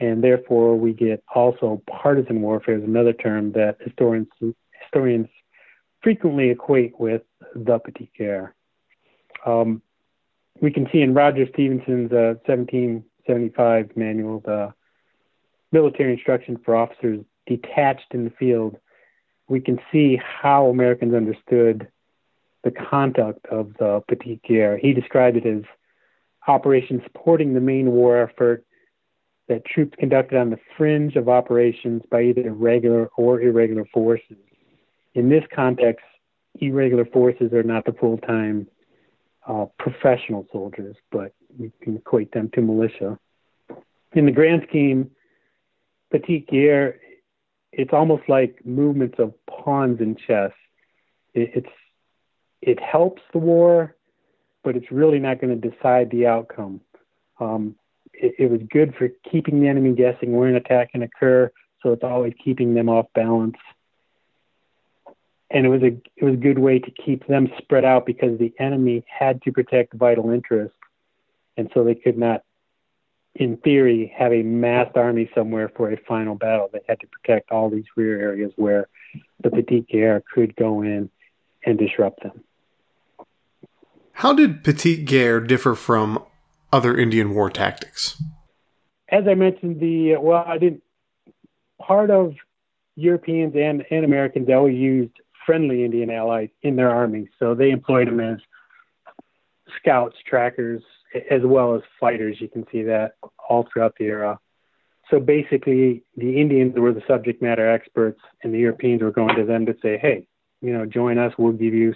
and 0.00 0.22
therefore 0.22 0.76
we 0.76 0.92
get 0.92 1.22
also 1.34 1.82
partisan 1.88 2.40
warfare 2.40 2.76
is 2.76 2.84
another 2.84 3.12
term 3.12 3.52
that 3.52 3.76
historians 3.80 4.28
historians 4.82 5.28
frequently 6.02 6.50
equate 6.50 6.98
with 6.98 7.22
the 7.54 7.78
petit 7.78 8.10
guerre. 8.16 8.54
Um, 9.44 9.82
we 10.60 10.70
can 10.70 10.88
see 10.92 11.00
in 11.02 11.14
Roger 11.14 11.46
Stevenson's 11.52 12.12
uh, 12.12 12.34
1775 12.46 13.96
manual, 13.96 14.40
the 14.40 14.72
military 15.72 16.12
instruction 16.14 16.58
for 16.64 16.76
officers 16.76 17.24
detached 17.46 18.12
in 18.12 18.24
the 18.24 18.30
field, 18.30 18.76
we 19.48 19.60
can 19.60 19.80
see 19.90 20.20
how 20.22 20.66
Americans 20.66 21.14
understood 21.14 21.88
the 22.64 22.70
conduct 22.70 23.46
of 23.46 23.72
the 23.78 24.02
Petit 24.08 24.40
Guerre. 24.46 24.76
He 24.78 24.92
described 24.92 25.36
it 25.36 25.46
as 25.46 25.62
operations 26.46 27.02
supporting 27.04 27.54
the 27.54 27.60
main 27.60 27.92
war 27.92 28.22
effort 28.22 28.64
that 29.48 29.64
troops 29.64 29.96
conducted 29.98 30.38
on 30.38 30.50
the 30.50 30.58
fringe 30.76 31.16
of 31.16 31.28
operations 31.28 32.02
by 32.10 32.22
either 32.22 32.52
regular 32.52 33.06
or 33.16 33.40
irregular 33.40 33.86
forces. 33.92 34.36
In 35.14 35.28
this 35.28 35.44
context, 35.54 36.04
irregular 36.60 37.06
forces 37.06 37.52
are 37.52 37.62
not 37.62 37.84
the 37.84 37.92
full 37.92 38.18
time 38.18 38.66
uh, 39.46 39.66
professional 39.78 40.46
soldiers, 40.52 40.96
but 41.10 41.32
you 41.58 41.72
can 41.80 41.96
equate 41.96 42.32
them 42.32 42.50
to 42.54 42.60
militia. 42.60 43.18
In 44.12 44.26
the 44.26 44.32
grand 44.32 44.66
scheme, 44.68 45.10
petite 46.10 46.46
guerre, 46.48 46.96
it's 47.72 47.92
almost 47.92 48.28
like 48.28 48.64
movements 48.64 49.16
of 49.18 49.34
pawns 49.46 50.00
in 50.00 50.16
chess. 50.16 50.52
It, 51.34 51.50
it's 51.54 51.74
it 52.60 52.80
helps 52.80 53.22
the 53.32 53.38
war, 53.38 53.96
but 54.64 54.76
it's 54.76 54.90
really 54.90 55.18
not 55.18 55.40
going 55.40 55.58
to 55.58 55.70
decide 55.70 56.10
the 56.10 56.26
outcome. 56.26 56.80
Um, 57.40 57.76
it, 58.20 58.34
it 58.38 58.50
was 58.50 58.60
good 58.70 58.94
for 58.96 59.08
keeping 59.30 59.60
the 59.60 59.68
enemy 59.68 59.92
guessing 59.92 60.32
where 60.32 60.48
an 60.48 60.56
attack 60.56 60.92
can 60.92 61.02
occur, 61.02 61.50
so 61.82 61.92
it's 61.92 62.04
always 62.04 62.34
keeping 62.42 62.74
them 62.74 62.88
off 62.88 63.06
balance 63.14 63.56
and 65.50 65.64
it 65.64 65.68
was 65.68 65.82
a 65.82 65.96
it 66.16 66.24
was 66.24 66.34
a 66.34 66.38
good 66.38 66.58
way 66.58 66.78
to 66.78 66.90
keep 66.90 67.26
them 67.26 67.48
spread 67.58 67.84
out 67.84 68.06
because 68.06 68.38
the 68.38 68.52
enemy 68.58 69.04
had 69.06 69.42
to 69.42 69.52
protect 69.52 69.94
vital 69.94 70.30
interests, 70.30 70.76
and 71.56 71.70
so 71.72 71.84
they 71.84 71.94
could 71.94 72.18
not, 72.18 72.42
in 73.34 73.56
theory, 73.58 74.12
have 74.16 74.32
a 74.32 74.42
massed 74.42 74.96
army 74.96 75.30
somewhere 75.34 75.70
for 75.74 75.90
a 75.90 75.96
final 76.06 76.34
battle. 76.34 76.68
They 76.72 76.80
had 76.86 77.00
to 77.00 77.06
protect 77.06 77.50
all 77.50 77.70
these 77.70 77.86
rear 77.96 78.20
areas 78.20 78.52
where 78.56 78.88
the 79.42 79.50
Petite 79.50 79.88
Guerre 79.88 80.22
could 80.34 80.54
go 80.54 80.82
in 80.82 81.10
and 81.64 81.78
disrupt 81.78 82.22
them. 82.22 82.44
How 84.12 84.32
did 84.32 84.64
Petite 84.64 85.06
Guerre 85.06 85.40
differ 85.40 85.74
from 85.74 86.22
other 86.72 86.96
Indian 86.96 87.34
war 87.34 87.50
tactics? 87.50 88.22
As 89.10 89.24
I 89.26 89.34
mentioned, 89.34 89.80
the 89.80 90.16
well, 90.16 90.44
I 90.46 90.58
didn't. 90.58 90.82
Part 91.80 92.10
of 92.10 92.34
Europeans 92.96 93.54
and, 93.56 93.84
and 93.90 94.04
Americans 94.04 94.48
always 94.50 94.76
used 94.76 95.12
friendly 95.46 95.84
Indian 95.84 96.10
allies 96.10 96.50
in 96.60 96.76
their 96.76 96.90
armies, 96.90 97.28
So 97.38 97.54
they 97.54 97.70
employed 97.70 98.08
them 98.08 98.20
as 98.20 98.38
scouts, 99.80 100.16
trackers, 100.26 100.82
as 101.30 101.40
well 101.42 101.74
as 101.74 101.80
fighters. 101.98 102.36
You 102.38 102.48
can 102.48 102.66
see 102.70 102.82
that 102.82 103.14
all 103.48 103.66
throughout 103.72 103.94
the 103.98 104.04
era. 104.04 104.38
So 105.10 105.20
basically, 105.20 106.02
the 106.18 106.38
Indians 106.38 106.74
were 106.76 106.92
the 106.92 107.02
subject 107.08 107.40
matter 107.40 107.66
experts, 107.66 108.20
and 108.42 108.52
the 108.52 108.58
Europeans 108.58 109.00
were 109.00 109.10
going 109.10 109.36
to 109.36 109.44
them 109.44 109.64
to 109.64 109.74
say, 109.80 109.96
hey, 109.96 110.26
you 110.60 110.72
know, 110.72 110.84
join 110.84 111.16
us. 111.16 111.32
We'll 111.38 111.52
give 111.52 111.72
you 111.72 111.94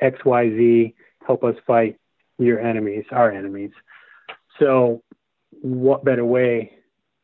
X, 0.00 0.24
Y, 0.24 0.50
Z. 0.50 0.94
Help 1.24 1.44
us 1.44 1.54
fight 1.66 1.96
your 2.38 2.60
enemies, 2.60 3.04
our 3.10 3.30
enemies. 3.30 3.70
So, 4.58 5.02
what 5.50 6.04
better 6.04 6.24
way 6.24 6.72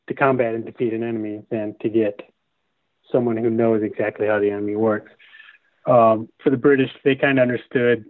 to 0.09 0.14
combat 0.14 0.55
and 0.55 0.64
defeat 0.64 0.92
an 0.92 1.03
enemy 1.03 1.42
than 1.51 1.77
to 1.83 1.88
get 1.88 2.20
someone 3.12 3.37
who 3.37 3.51
knows 3.51 3.83
exactly 3.83 4.27
how 4.27 4.38
the 4.38 4.51
enemy 4.51 4.77
works? 4.77 5.11
um, 5.87 6.29
for 6.42 6.51
the 6.51 6.57
British, 6.57 6.90
they 7.05 7.14
kind 7.14 7.38
of 7.38 7.42
understood 7.42 8.05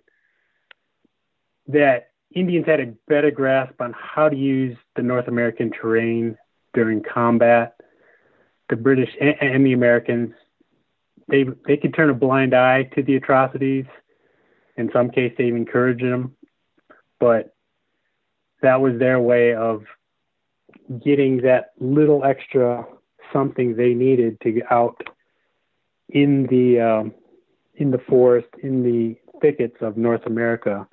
that 1.69 2.11
Indians 2.35 2.67
had 2.67 2.81
a 2.81 2.95
better 3.09 3.31
grasp 3.31 3.81
on 3.81 3.95
how 3.99 4.29
to 4.29 4.37
use 4.37 4.77
the 4.97 5.03
North 5.03 5.29
American 5.29 5.71
terrain 5.71 6.37
during 6.75 7.03
combat. 7.03 7.77
The 8.69 8.77
British 8.77 9.11
and, 9.21 9.35
and 9.41 9.67
the 9.67 9.73
Americans, 9.73 10.35
they 11.29 11.45
they 11.67 11.77
could 11.77 11.95
turn 11.95 12.11
a 12.11 12.15
blind 12.15 12.55
eye 12.55 12.85
to 12.95 13.03
the 13.03 13.17
atrocities. 13.17 13.87
In 14.77 14.91
some 14.93 15.11
cases, 15.11 15.37
they 15.39 15.45
even 15.45 15.63
encouraged 15.63 16.05
them, 16.05 16.37
but 17.21 17.55
that 18.63 18.81
was 18.81 18.99
their 18.99 19.21
way 19.21 19.55
of 19.55 19.85
getting 21.05 21.43
that 21.43 21.73
little 21.79 22.25
extra 22.25 22.85
something 23.33 23.77
they 23.77 23.95
needed 23.95 24.41
to 24.41 24.53
get 24.53 24.73
out 24.73 25.01
in 26.09 26.47
the 26.51 26.81
um, 26.81 27.15
in 27.77 27.91
the 27.91 27.99
forest, 27.99 28.49
in 28.63 28.83
the 28.83 29.17
thickets 29.41 29.77
of 29.81 29.97
North 29.97 30.27
America. 30.27 30.87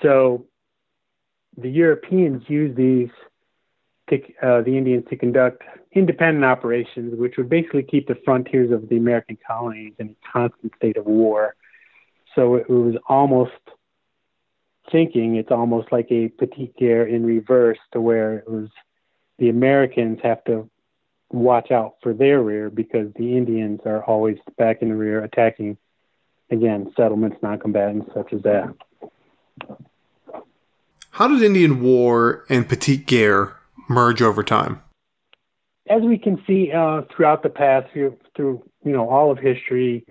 So 0.00 0.46
the 1.56 1.68
Europeans 1.68 2.42
used 2.48 2.76
these 2.76 3.10
to, 4.08 4.16
uh, 4.42 4.62
the 4.62 4.76
Indians 4.76 5.04
to 5.10 5.16
conduct 5.16 5.62
independent 5.92 6.44
operations, 6.44 7.14
which 7.18 7.36
would 7.36 7.48
basically 7.48 7.82
keep 7.82 8.08
the 8.08 8.16
frontiers 8.24 8.70
of 8.70 8.88
the 8.88 8.96
American 8.96 9.36
colonies 9.46 9.92
in 9.98 10.10
a 10.10 10.32
constant 10.32 10.72
state 10.76 10.96
of 10.96 11.04
war. 11.04 11.54
So 12.34 12.56
it, 12.56 12.66
it 12.68 12.72
was 12.72 12.94
almost 13.08 13.52
thinking 14.90 15.36
it's 15.36 15.50
almost 15.50 15.92
like 15.92 16.08
a 16.10 16.28
petite 16.28 16.76
guerre 16.76 17.06
in 17.06 17.24
reverse, 17.24 17.78
to 17.92 18.00
where 18.00 18.38
it 18.38 18.50
was 18.50 18.68
the 19.38 19.48
Americans 19.48 20.18
have 20.22 20.42
to 20.44 20.68
watch 21.30 21.70
out 21.70 21.94
for 22.02 22.12
their 22.12 22.42
rear 22.42 22.70
because 22.70 23.12
the 23.16 23.36
Indians 23.36 23.80
are 23.86 24.04
always 24.04 24.36
back 24.58 24.82
in 24.82 24.90
the 24.90 24.94
rear 24.94 25.24
attacking 25.24 25.76
again 26.50 26.92
settlements, 26.96 27.36
non-combatants 27.42 28.10
such 28.14 28.32
as 28.32 28.42
that. 28.42 28.74
How 31.10 31.28
did 31.28 31.42
Indian 31.42 31.82
War 31.82 32.44
and 32.48 32.68
Petite 32.68 33.06
Guerre 33.06 33.56
merge 33.88 34.22
over 34.22 34.42
time? 34.42 34.82
As 35.88 36.02
we 36.02 36.16
can 36.16 36.42
see 36.46 36.70
uh, 36.72 37.02
throughout 37.14 37.42
the 37.42 37.48
past, 37.48 37.92
through, 37.92 38.16
through 38.36 38.62
you 38.84 38.92
know 38.92 39.08
all 39.08 39.30
of 39.30 39.38
history, 39.38 40.06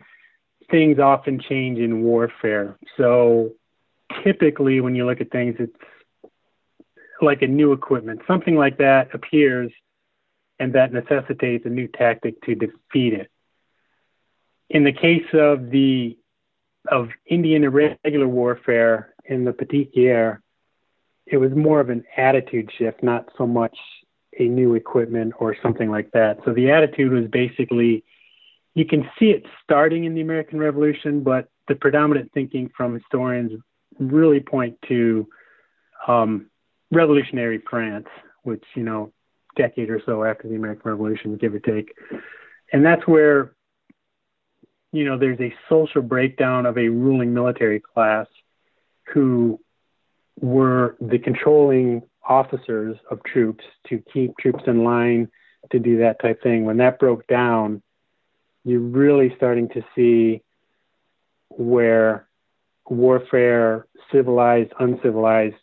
things 0.70 1.00
often 1.00 1.40
change 1.40 1.80
in 1.80 2.04
warfare. 2.04 2.78
So 2.98 3.52
typically, 4.24 4.82
when 4.82 4.96
you 4.96 5.06
look 5.06 5.22
at 5.22 5.32
things, 5.32 5.56
it's 5.60 5.76
like 7.22 7.42
a 7.42 7.48
new 7.48 7.72
equipment. 7.72 8.22
Something 8.28 8.56
like 8.56 8.78
that 8.78 9.14
appears, 9.14 9.72
and 10.60 10.74
that 10.74 10.94
necessitates 10.94 11.66
a 11.66 11.70
new 11.70 11.88
tactic 11.88 12.42
to 12.44 12.56
defeat 12.56 13.14
it. 13.14 13.30
In 14.70 14.84
the 14.84 14.94
case 14.94 15.28
of 15.34 15.70
the 15.70 16.18
of 16.90 17.10
Indian 17.28 17.64
irregular 17.64 18.28
warfare 18.28 19.14
in 19.26 19.46
the 19.46 19.54
Petite 19.54 19.94
Guerre, 19.94 20.42
it 21.28 21.38
was 21.38 21.52
more 21.52 21.80
of 21.80 21.90
an 21.90 22.04
attitude 22.18 22.72
shift, 22.78 23.04
not 23.04 23.30
so 23.38 23.46
much 23.46 23.78
a 24.40 24.44
new 24.44 24.74
equipment 24.74 25.34
or 25.40 25.56
something 25.62 25.92
like 25.92 26.10
that. 26.12 26.40
So 26.46 26.54
the 26.54 26.72
attitude 26.72 27.12
was 27.12 27.28
basically 27.28 28.04
you 28.74 28.86
can 28.86 29.10
see 29.20 29.32
it 29.32 29.46
starting 29.64 30.06
in 30.06 30.16
the 30.16 30.22
American 30.22 30.60
Revolution, 30.60 31.24
but 31.24 31.50
the 31.68 31.76
predominant 31.76 32.32
thinking 32.34 32.72
from 32.76 32.94
historians 32.94 33.52
really 34.00 34.40
point 34.40 34.78
to 34.88 35.28
um, 36.08 36.48
revolutionary 36.92 37.62
France, 37.70 38.08
which, 38.44 38.64
you 38.76 38.84
know, 38.84 39.12
decade 39.56 39.90
or 39.90 40.02
so 40.06 40.24
after 40.24 40.48
the 40.48 40.56
American 40.56 40.90
Revolution, 40.90 41.38
give 41.38 41.54
or 41.54 41.60
take. 41.60 41.94
And 42.74 42.86
that's 42.86 43.06
where 43.08 43.54
you 44.92 45.06
know, 45.06 45.18
there's 45.18 45.40
a 45.40 45.54
social 45.70 46.02
breakdown 46.02 46.66
of 46.66 46.78
a 46.78 46.90
ruling 46.90 47.34
military 47.34 47.80
class 47.80 48.28
who 49.14 49.60
were 50.40 50.98
the 51.00 51.18
controlling 51.18 52.02
officers 52.28 52.98
of 53.10 53.24
troops 53.24 53.64
to 53.88 54.04
keep 54.14 54.38
troops 54.38 54.64
in 54.68 54.84
line 54.84 55.30
to 55.72 55.80
do 55.80 56.00
that 56.00 56.22
type 56.22 56.42
thing. 56.44 56.66
When 56.66 56.78
that 56.78 57.00
broke 57.00 57.26
down, 57.28 57.82
you're 58.64 58.80
really 58.80 59.34
starting 59.38 59.70
to 59.70 59.84
see 59.96 60.42
where 61.50 62.28
warfare, 62.90 63.88
civilized, 64.12 64.72
uncivilized, 64.80 65.56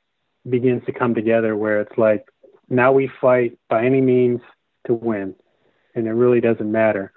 begins 0.48 0.84
to 0.86 0.92
come 0.92 1.14
together 1.14 1.56
where 1.56 1.80
it's 1.80 1.98
like 1.98 2.24
now 2.68 2.92
we 2.92 3.10
fight 3.20 3.58
by 3.68 3.84
any 3.84 4.00
means 4.00 4.40
to 4.86 4.94
win 4.94 5.34
and 5.94 6.06
it 6.06 6.12
really 6.12 6.40
doesn't 6.40 6.70
matter 6.70 7.12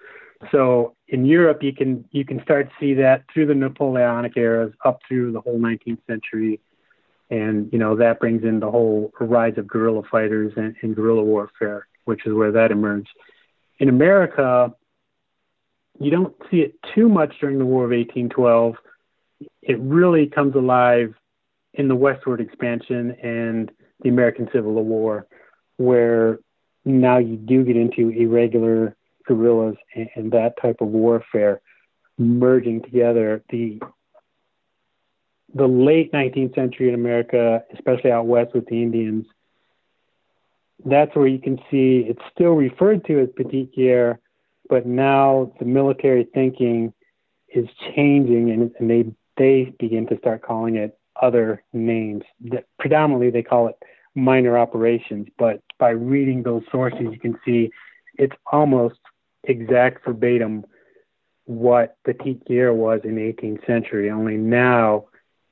so 0.50 0.96
in 1.08 1.26
Europe, 1.26 1.62
you 1.62 1.74
can 1.74 2.06
you 2.12 2.26
can 2.26 2.42
start 2.42 2.70
to 2.70 2.74
see 2.80 2.94
that 2.96 3.26
through 3.32 3.46
the 3.46 3.54
Napoleonic 3.54 4.36
eras 4.38 4.74
up 4.84 5.00
through 5.08 5.34
the 5.34 5.42
whole 5.42 5.60
19th 5.60 6.00
century, 6.08 6.60
and 7.30 7.72
you 7.72 7.78
know 7.78 7.96
that 7.98 8.20
brings 8.20 8.44
in 8.44 8.60
the 8.60 8.72
whole 8.72 9.12
rise 9.20 9.58
of 9.58 9.68
guerrilla 9.68 10.02
fighters 10.10 10.54
and, 10.56 10.76
and 10.82 10.96
guerrilla 10.96 11.24
warfare, 11.24 11.88
which 12.06 12.26
is 12.26 12.34
where 12.34 12.52
that 12.54 12.72
emerged. 12.72 13.10
In 13.78 13.90
America, 13.90 14.74
you 16.00 16.10
don't 16.10 16.36
see 16.50 16.62
it 16.62 16.76
too 16.96 17.08
much 17.08 17.36
during 17.40 17.60
the 17.60 17.66
War 17.66 17.84
of 17.84 17.92
1812. 17.92 18.76
It 19.62 19.80
really 19.80 20.28
comes 20.28 20.56
alive 20.56 21.14
in 21.74 21.88
the 21.88 21.96
westward 21.96 22.42
expansion 22.42 23.12
and 23.24 23.72
the 24.02 24.10
American 24.10 24.50
Civil 24.54 24.74
War, 24.84 25.28
where 25.78 26.40
now 26.86 27.18
you 27.18 27.38
do 27.38 27.64
get 27.64 27.78
into 27.78 28.10
irregular 28.10 28.96
guerrillas 29.26 29.78
and, 29.96 30.10
and 30.16 30.32
that 30.32 30.54
type 30.62 30.82
of 30.82 30.88
warfare 30.88 31.62
merging 32.18 32.82
together. 32.82 33.44
The 33.50 33.80
the 35.54 35.68
late 35.68 36.14
19th 36.14 36.56
century 36.56 36.88
in 36.88 36.96
America, 36.96 37.64
especially 37.74 38.12
out 38.12 38.26
west 38.26 38.54
with 38.54 38.66
the 38.68 38.82
Indians, 38.82 39.26
that's 40.86 41.14
where 41.16 41.28
you 41.28 41.40
can 41.40 41.58
see 41.70 42.06
it's 42.08 42.22
still 42.34 42.54
referred 42.54 43.06
to 43.06 43.20
as 43.20 43.30
Petite 43.36 43.76
Guerre, 43.76 44.20
but 44.70 44.86
now 44.86 45.52
the 45.60 45.66
military 45.66 46.24
thinking 46.34 46.94
is 47.54 47.68
changing 47.96 48.52
and, 48.52 48.72
and 48.80 48.90
they 48.90 49.12
they 49.42 49.74
begin 49.80 50.06
to 50.06 50.18
start 50.20 50.44
calling 50.44 50.76
it 50.76 51.00
other 51.20 51.64
names. 51.74 52.24
Predominantly, 52.80 53.32
they 53.32 53.42
call 53.42 53.68
it 53.68 53.76
minor 54.14 54.56
operations, 54.58 55.28
but 55.40 55.62
by 55.80 55.90
reading 55.90 56.44
those 56.44 56.62
sources, 56.72 57.08
you 57.12 57.20
can 57.20 57.40
see 57.44 57.72
it's 58.20 58.36
almost 58.52 59.00
exact 59.46 60.06
verbatim 60.06 60.64
what 61.46 61.98
petite 62.06 62.46
guerre 62.46 62.74
was 62.74 63.02
in 63.04 63.16
the 63.16 63.34
18th 63.34 63.66
century. 63.66 64.12
Only 64.12 64.38
now 64.38 65.06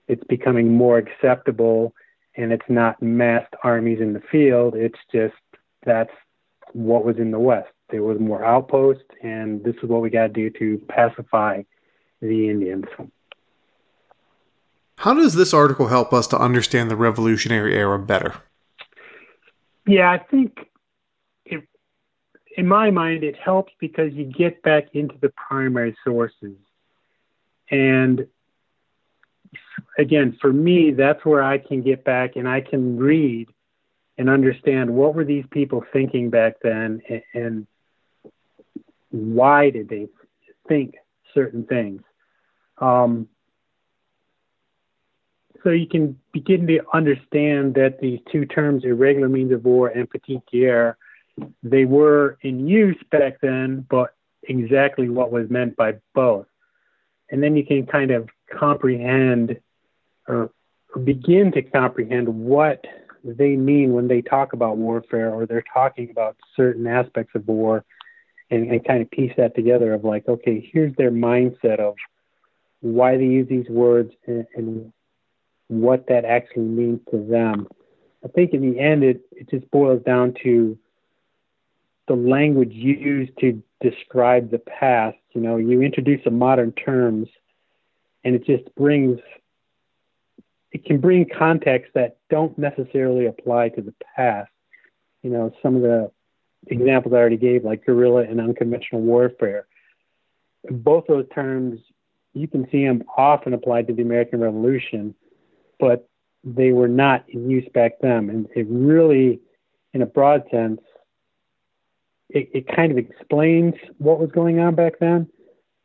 it's 0.08 0.24
becoming 0.26 0.72
more 0.72 1.00
acceptable, 1.00 1.96
and 2.36 2.54
it's 2.54 2.70
not 2.70 3.02
massed 3.02 3.56
armies 3.64 4.02
in 4.02 4.14
the 4.14 4.22
field. 4.32 4.76
It's 4.76 5.00
just 5.12 5.34
that's 5.84 6.14
what 6.74 7.04
was 7.04 7.18
in 7.18 7.32
the 7.32 7.40
West. 7.40 7.70
There 7.90 8.04
was 8.04 8.20
more 8.20 8.46
outposts, 8.46 9.10
and 9.24 9.64
this 9.64 9.76
is 9.82 9.90
what 9.90 10.02
we 10.02 10.12
got 10.12 10.28
to 10.28 10.30
do 10.30 10.52
to 10.60 10.78
pacify 10.88 11.64
the 12.22 12.50
Indians. 12.50 12.86
How 15.00 15.14
does 15.14 15.34
this 15.34 15.54
article 15.54 15.88
help 15.88 16.12
us 16.12 16.28
to 16.28 16.38
understand 16.38 16.92
the 16.92 16.98
Revolutionary 16.98 17.74
Era 17.74 17.98
better? 17.98 18.36
Yeah, 19.88 20.12
I 20.12 20.18
think 20.18 20.60
in 22.58 22.68
my 22.68 22.92
mind, 22.92 23.24
it 23.24 23.38
helps 23.38 23.72
because 23.80 24.12
you 24.14 24.26
get 24.26 24.62
back 24.62 24.90
into 24.94 25.16
the 25.22 25.30
primary 25.30 25.96
sources. 26.04 26.58
And 27.72 28.28
again, 29.98 30.38
for 30.42 30.52
me, 30.52 30.92
that's 30.92 31.24
where 31.24 31.42
I 31.42 31.60
can 31.60 31.82
get 31.82 32.04
back 32.04 32.36
and 32.36 32.50
I 32.50 32.60
can 32.60 32.98
read 32.98 33.48
and 34.18 34.30
understand 34.30 34.94
what 34.94 35.16
were 35.16 35.24
these 35.24 35.46
people 35.52 35.86
thinking 35.94 36.30
back 36.30 36.56
then 36.62 37.02
and, 37.08 37.22
and 37.34 37.68
why 39.12 39.70
did 39.70 39.88
they 39.88 40.10
think 40.68 40.96
certain 41.34 41.64
things. 41.64 42.02
Um, 42.80 43.30
so 45.64 45.70
you 45.72 45.88
can 45.88 46.18
begin 46.32 46.68
to 46.68 46.80
understand 46.94 47.76
that 47.76 48.00
these 48.00 48.20
two 48.32 48.46
terms, 48.46 48.84
irregular 48.84 49.30
means 49.30 49.52
of 49.52 49.66
war 49.66 49.90
and 49.90 50.10
petite 50.10 50.42
guerre, 50.52 50.98
they 51.64 51.86
were 51.86 52.38
in 52.42 52.68
use 52.68 52.98
back 53.12 53.40
then, 53.42 53.86
but 53.90 54.16
exactly 54.44 55.10
what 55.10 55.32
was 55.32 55.50
meant 55.50 55.76
by 55.76 55.96
both. 56.14 56.46
And 57.32 57.44
then 57.44 57.56
you 57.56 57.66
can 57.66 57.86
kind 57.86 58.12
of 58.12 58.30
comprehend 58.52 59.60
or, 60.28 60.52
or 60.94 61.02
begin 61.02 61.52
to 61.54 61.62
comprehend 61.62 62.28
what 62.28 62.86
they 63.24 63.56
mean 63.56 63.94
when 63.94 64.08
they 64.08 64.22
talk 64.22 64.54
about 64.54 64.78
warfare 64.78 65.34
or 65.34 65.46
they're 65.46 65.64
talking 65.74 66.10
about 66.10 66.38
certain 66.56 66.88
aspects 66.88 67.36
of 67.36 67.48
war 67.48 67.84
and, 68.50 68.72
and 68.72 68.86
kind 68.86 69.02
of 69.02 69.12
piece 69.12 69.34
that 69.38 69.56
together 69.56 69.94
of 69.94 70.04
like, 70.04 70.28
okay, 70.28 70.68
here's 70.72 70.96
their 70.96 71.12
mindset 71.12 71.80
of 71.80 71.96
why 72.82 73.18
they 73.18 73.26
use 73.26 73.48
these 73.50 73.68
words 73.70 74.12
and, 74.26 74.48
and 74.56 74.94
what 75.70 76.08
that 76.08 76.26
actually 76.26 76.64
means 76.64 77.00
to 77.12 77.26
them. 77.30 77.68
I 78.24 78.28
think 78.28 78.54
in 78.54 78.62
the 78.62 78.80
end, 78.80 79.04
it, 79.04 79.22
it 79.32 79.50
just 79.50 79.70
boils 79.72 80.04
down 80.04 80.36
to 80.44 80.78
the 82.08 82.16
language 82.16 82.74
used 82.74 83.38
to 83.40 83.64
describe 83.80 84.52
the 84.52 84.60
past. 84.60 85.18
You 85.34 85.42
know, 85.42 85.56
you 85.56 85.82
introduce 85.82 86.24
some 86.24 86.38
modern 86.38 86.74
terms, 86.74 87.30
and 88.26 88.36
it 88.36 88.46
just 88.46 88.76
brings 88.76 89.20
it 90.72 90.86
can 90.86 91.00
bring 91.00 91.26
context 91.26 91.92
that 91.96 92.18
don't 92.30 92.58
necessarily 92.58 93.26
apply 93.26 93.70
to 93.70 93.82
the 93.82 93.94
past. 94.16 94.52
You 95.24 95.30
know, 95.30 95.52
some 95.62 95.76
of 95.76 95.82
the 95.82 96.12
examples 96.68 97.14
I 97.14 97.18
already 97.18 97.38
gave, 97.38 97.64
like 97.64 97.86
guerrilla 97.86 98.24
and 98.24 98.40
unconventional 98.40 99.02
warfare. 99.02 99.68
Both 100.70 101.06
those 101.08 101.26
terms, 101.34 101.80
you 102.34 102.48
can 102.48 102.70
see 102.72 102.86
them 102.86 103.04
often 103.18 103.54
applied 103.54 103.88
to 103.88 103.94
the 103.94 104.02
American 104.02 104.42
Revolution, 104.42 105.16
but 105.80 106.08
they 106.44 106.72
were 106.72 106.88
not 106.88 107.26
in 107.30 107.50
use 107.50 107.68
back 107.74 107.94
then. 108.02 108.30
And 108.30 108.48
it 108.56 108.68
really, 108.70 109.40
in 109.94 110.02
a 110.02 110.06
broad 110.06 110.44
sense, 110.52 110.82
it, 112.30 112.50
it 112.54 112.76
kind 112.76 112.92
of 112.92 112.98
explains 112.98 113.74
what 113.98 114.20
was 114.20 114.32
going 114.32 114.60
on 114.60 114.76
back 114.76 115.00
then, 115.00 115.28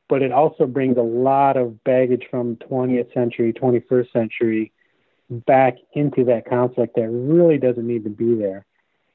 but 0.08 0.22
it 0.22 0.32
also 0.32 0.66
brings 0.66 0.96
a 0.96 1.02
lot 1.02 1.56
of 1.56 1.82
baggage 1.84 2.24
from 2.30 2.56
20th 2.56 3.12
century, 3.14 3.52
21st 3.52 4.12
century 4.12 4.72
back 5.30 5.76
into 5.94 6.24
that 6.24 6.46
conflict 6.46 6.96
that 6.96 7.08
really 7.08 7.58
doesn't 7.58 7.86
need 7.86 8.04
to 8.04 8.10
be 8.10 8.34
there. 8.34 8.66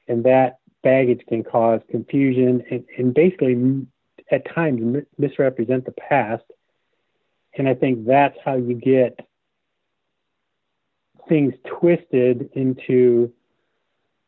And 0.08 0.24
that 0.24 0.58
baggage 0.82 1.22
can 1.28 1.44
cause 1.44 1.80
confusion 1.90 2.64
and, 2.70 2.84
and 2.98 3.14
basically, 3.14 3.86
at 4.30 4.52
times, 4.52 5.04
misrepresent 5.18 5.84
the 5.84 5.92
past. 5.92 6.44
And 7.56 7.68
I 7.68 7.74
think 7.74 8.06
that's 8.06 8.36
how 8.44 8.56
you 8.56 8.74
get 8.74 9.18
things 11.30 11.54
twisted 11.64 12.50
into 12.52 13.32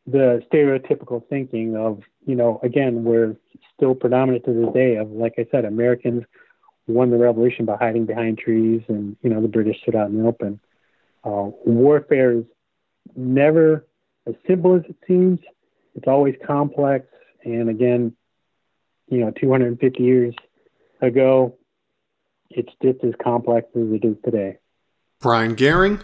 the 0.07 0.41
stereotypical 0.51 1.21
thinking 1.29 1.75
of, 1.75 2.01
you 2.25 2.33
know, 2.33 2.59
again, 2.63 3.03
we're 3.03 3.35
still 3.75 3.93
predominant 3.93 4.45
to 4.45 4.53
this 4.53 4.73
day 4.73 4.95
of, 4.95 5.11
like 5.11 5.33
I 5.37 5.45
said, 5.51 5.65
Americans 5.65 6.23
won 6.87 7.11
the 7.11 7.17
revolution 7.17 7.65
by 7.65 7.75
hiding 7.75 8.05
behind 8.05 8.37
trees 8.37 8.81
and, 8.87 9.17
you 9.21 9.29
know, 9.29 9.41
the 9.41 9.47
British 9.47 9.81
stood 9.81 9.95
out 9.95 10.09
in 10.09 10.21
the 10.21 10.27
open. 10.27 10.59
Uh, 11.23 11.51
warfare 11.65 12.31
is 12.39 12.45
never 13.15 13.85
as 14.25 14.35
simple 14.47 14.75
as 14.75 14.83
it 14.89 14.95
seems. 15.05 15.39
It's 15.95 16.07
always 16.07 16.35
complex. 16.45 17.07
And 17.43 17.69
again, 17.69 18.15
you 19.09 19.19
know, 19.19 19.31
250 19.31 20.01
years 20.01 20.33
ago, 21.01 21.57
it's 22.49 22.71
just 22.81 23.03
as 23.03 23.13
complex 23.21 23.67
as 23.75 23.91
it 23.91 24.05
is 24.05 24.15
today. 24.23 24.57
Brian 25.19 25.55
Gerring, 25.55 26.03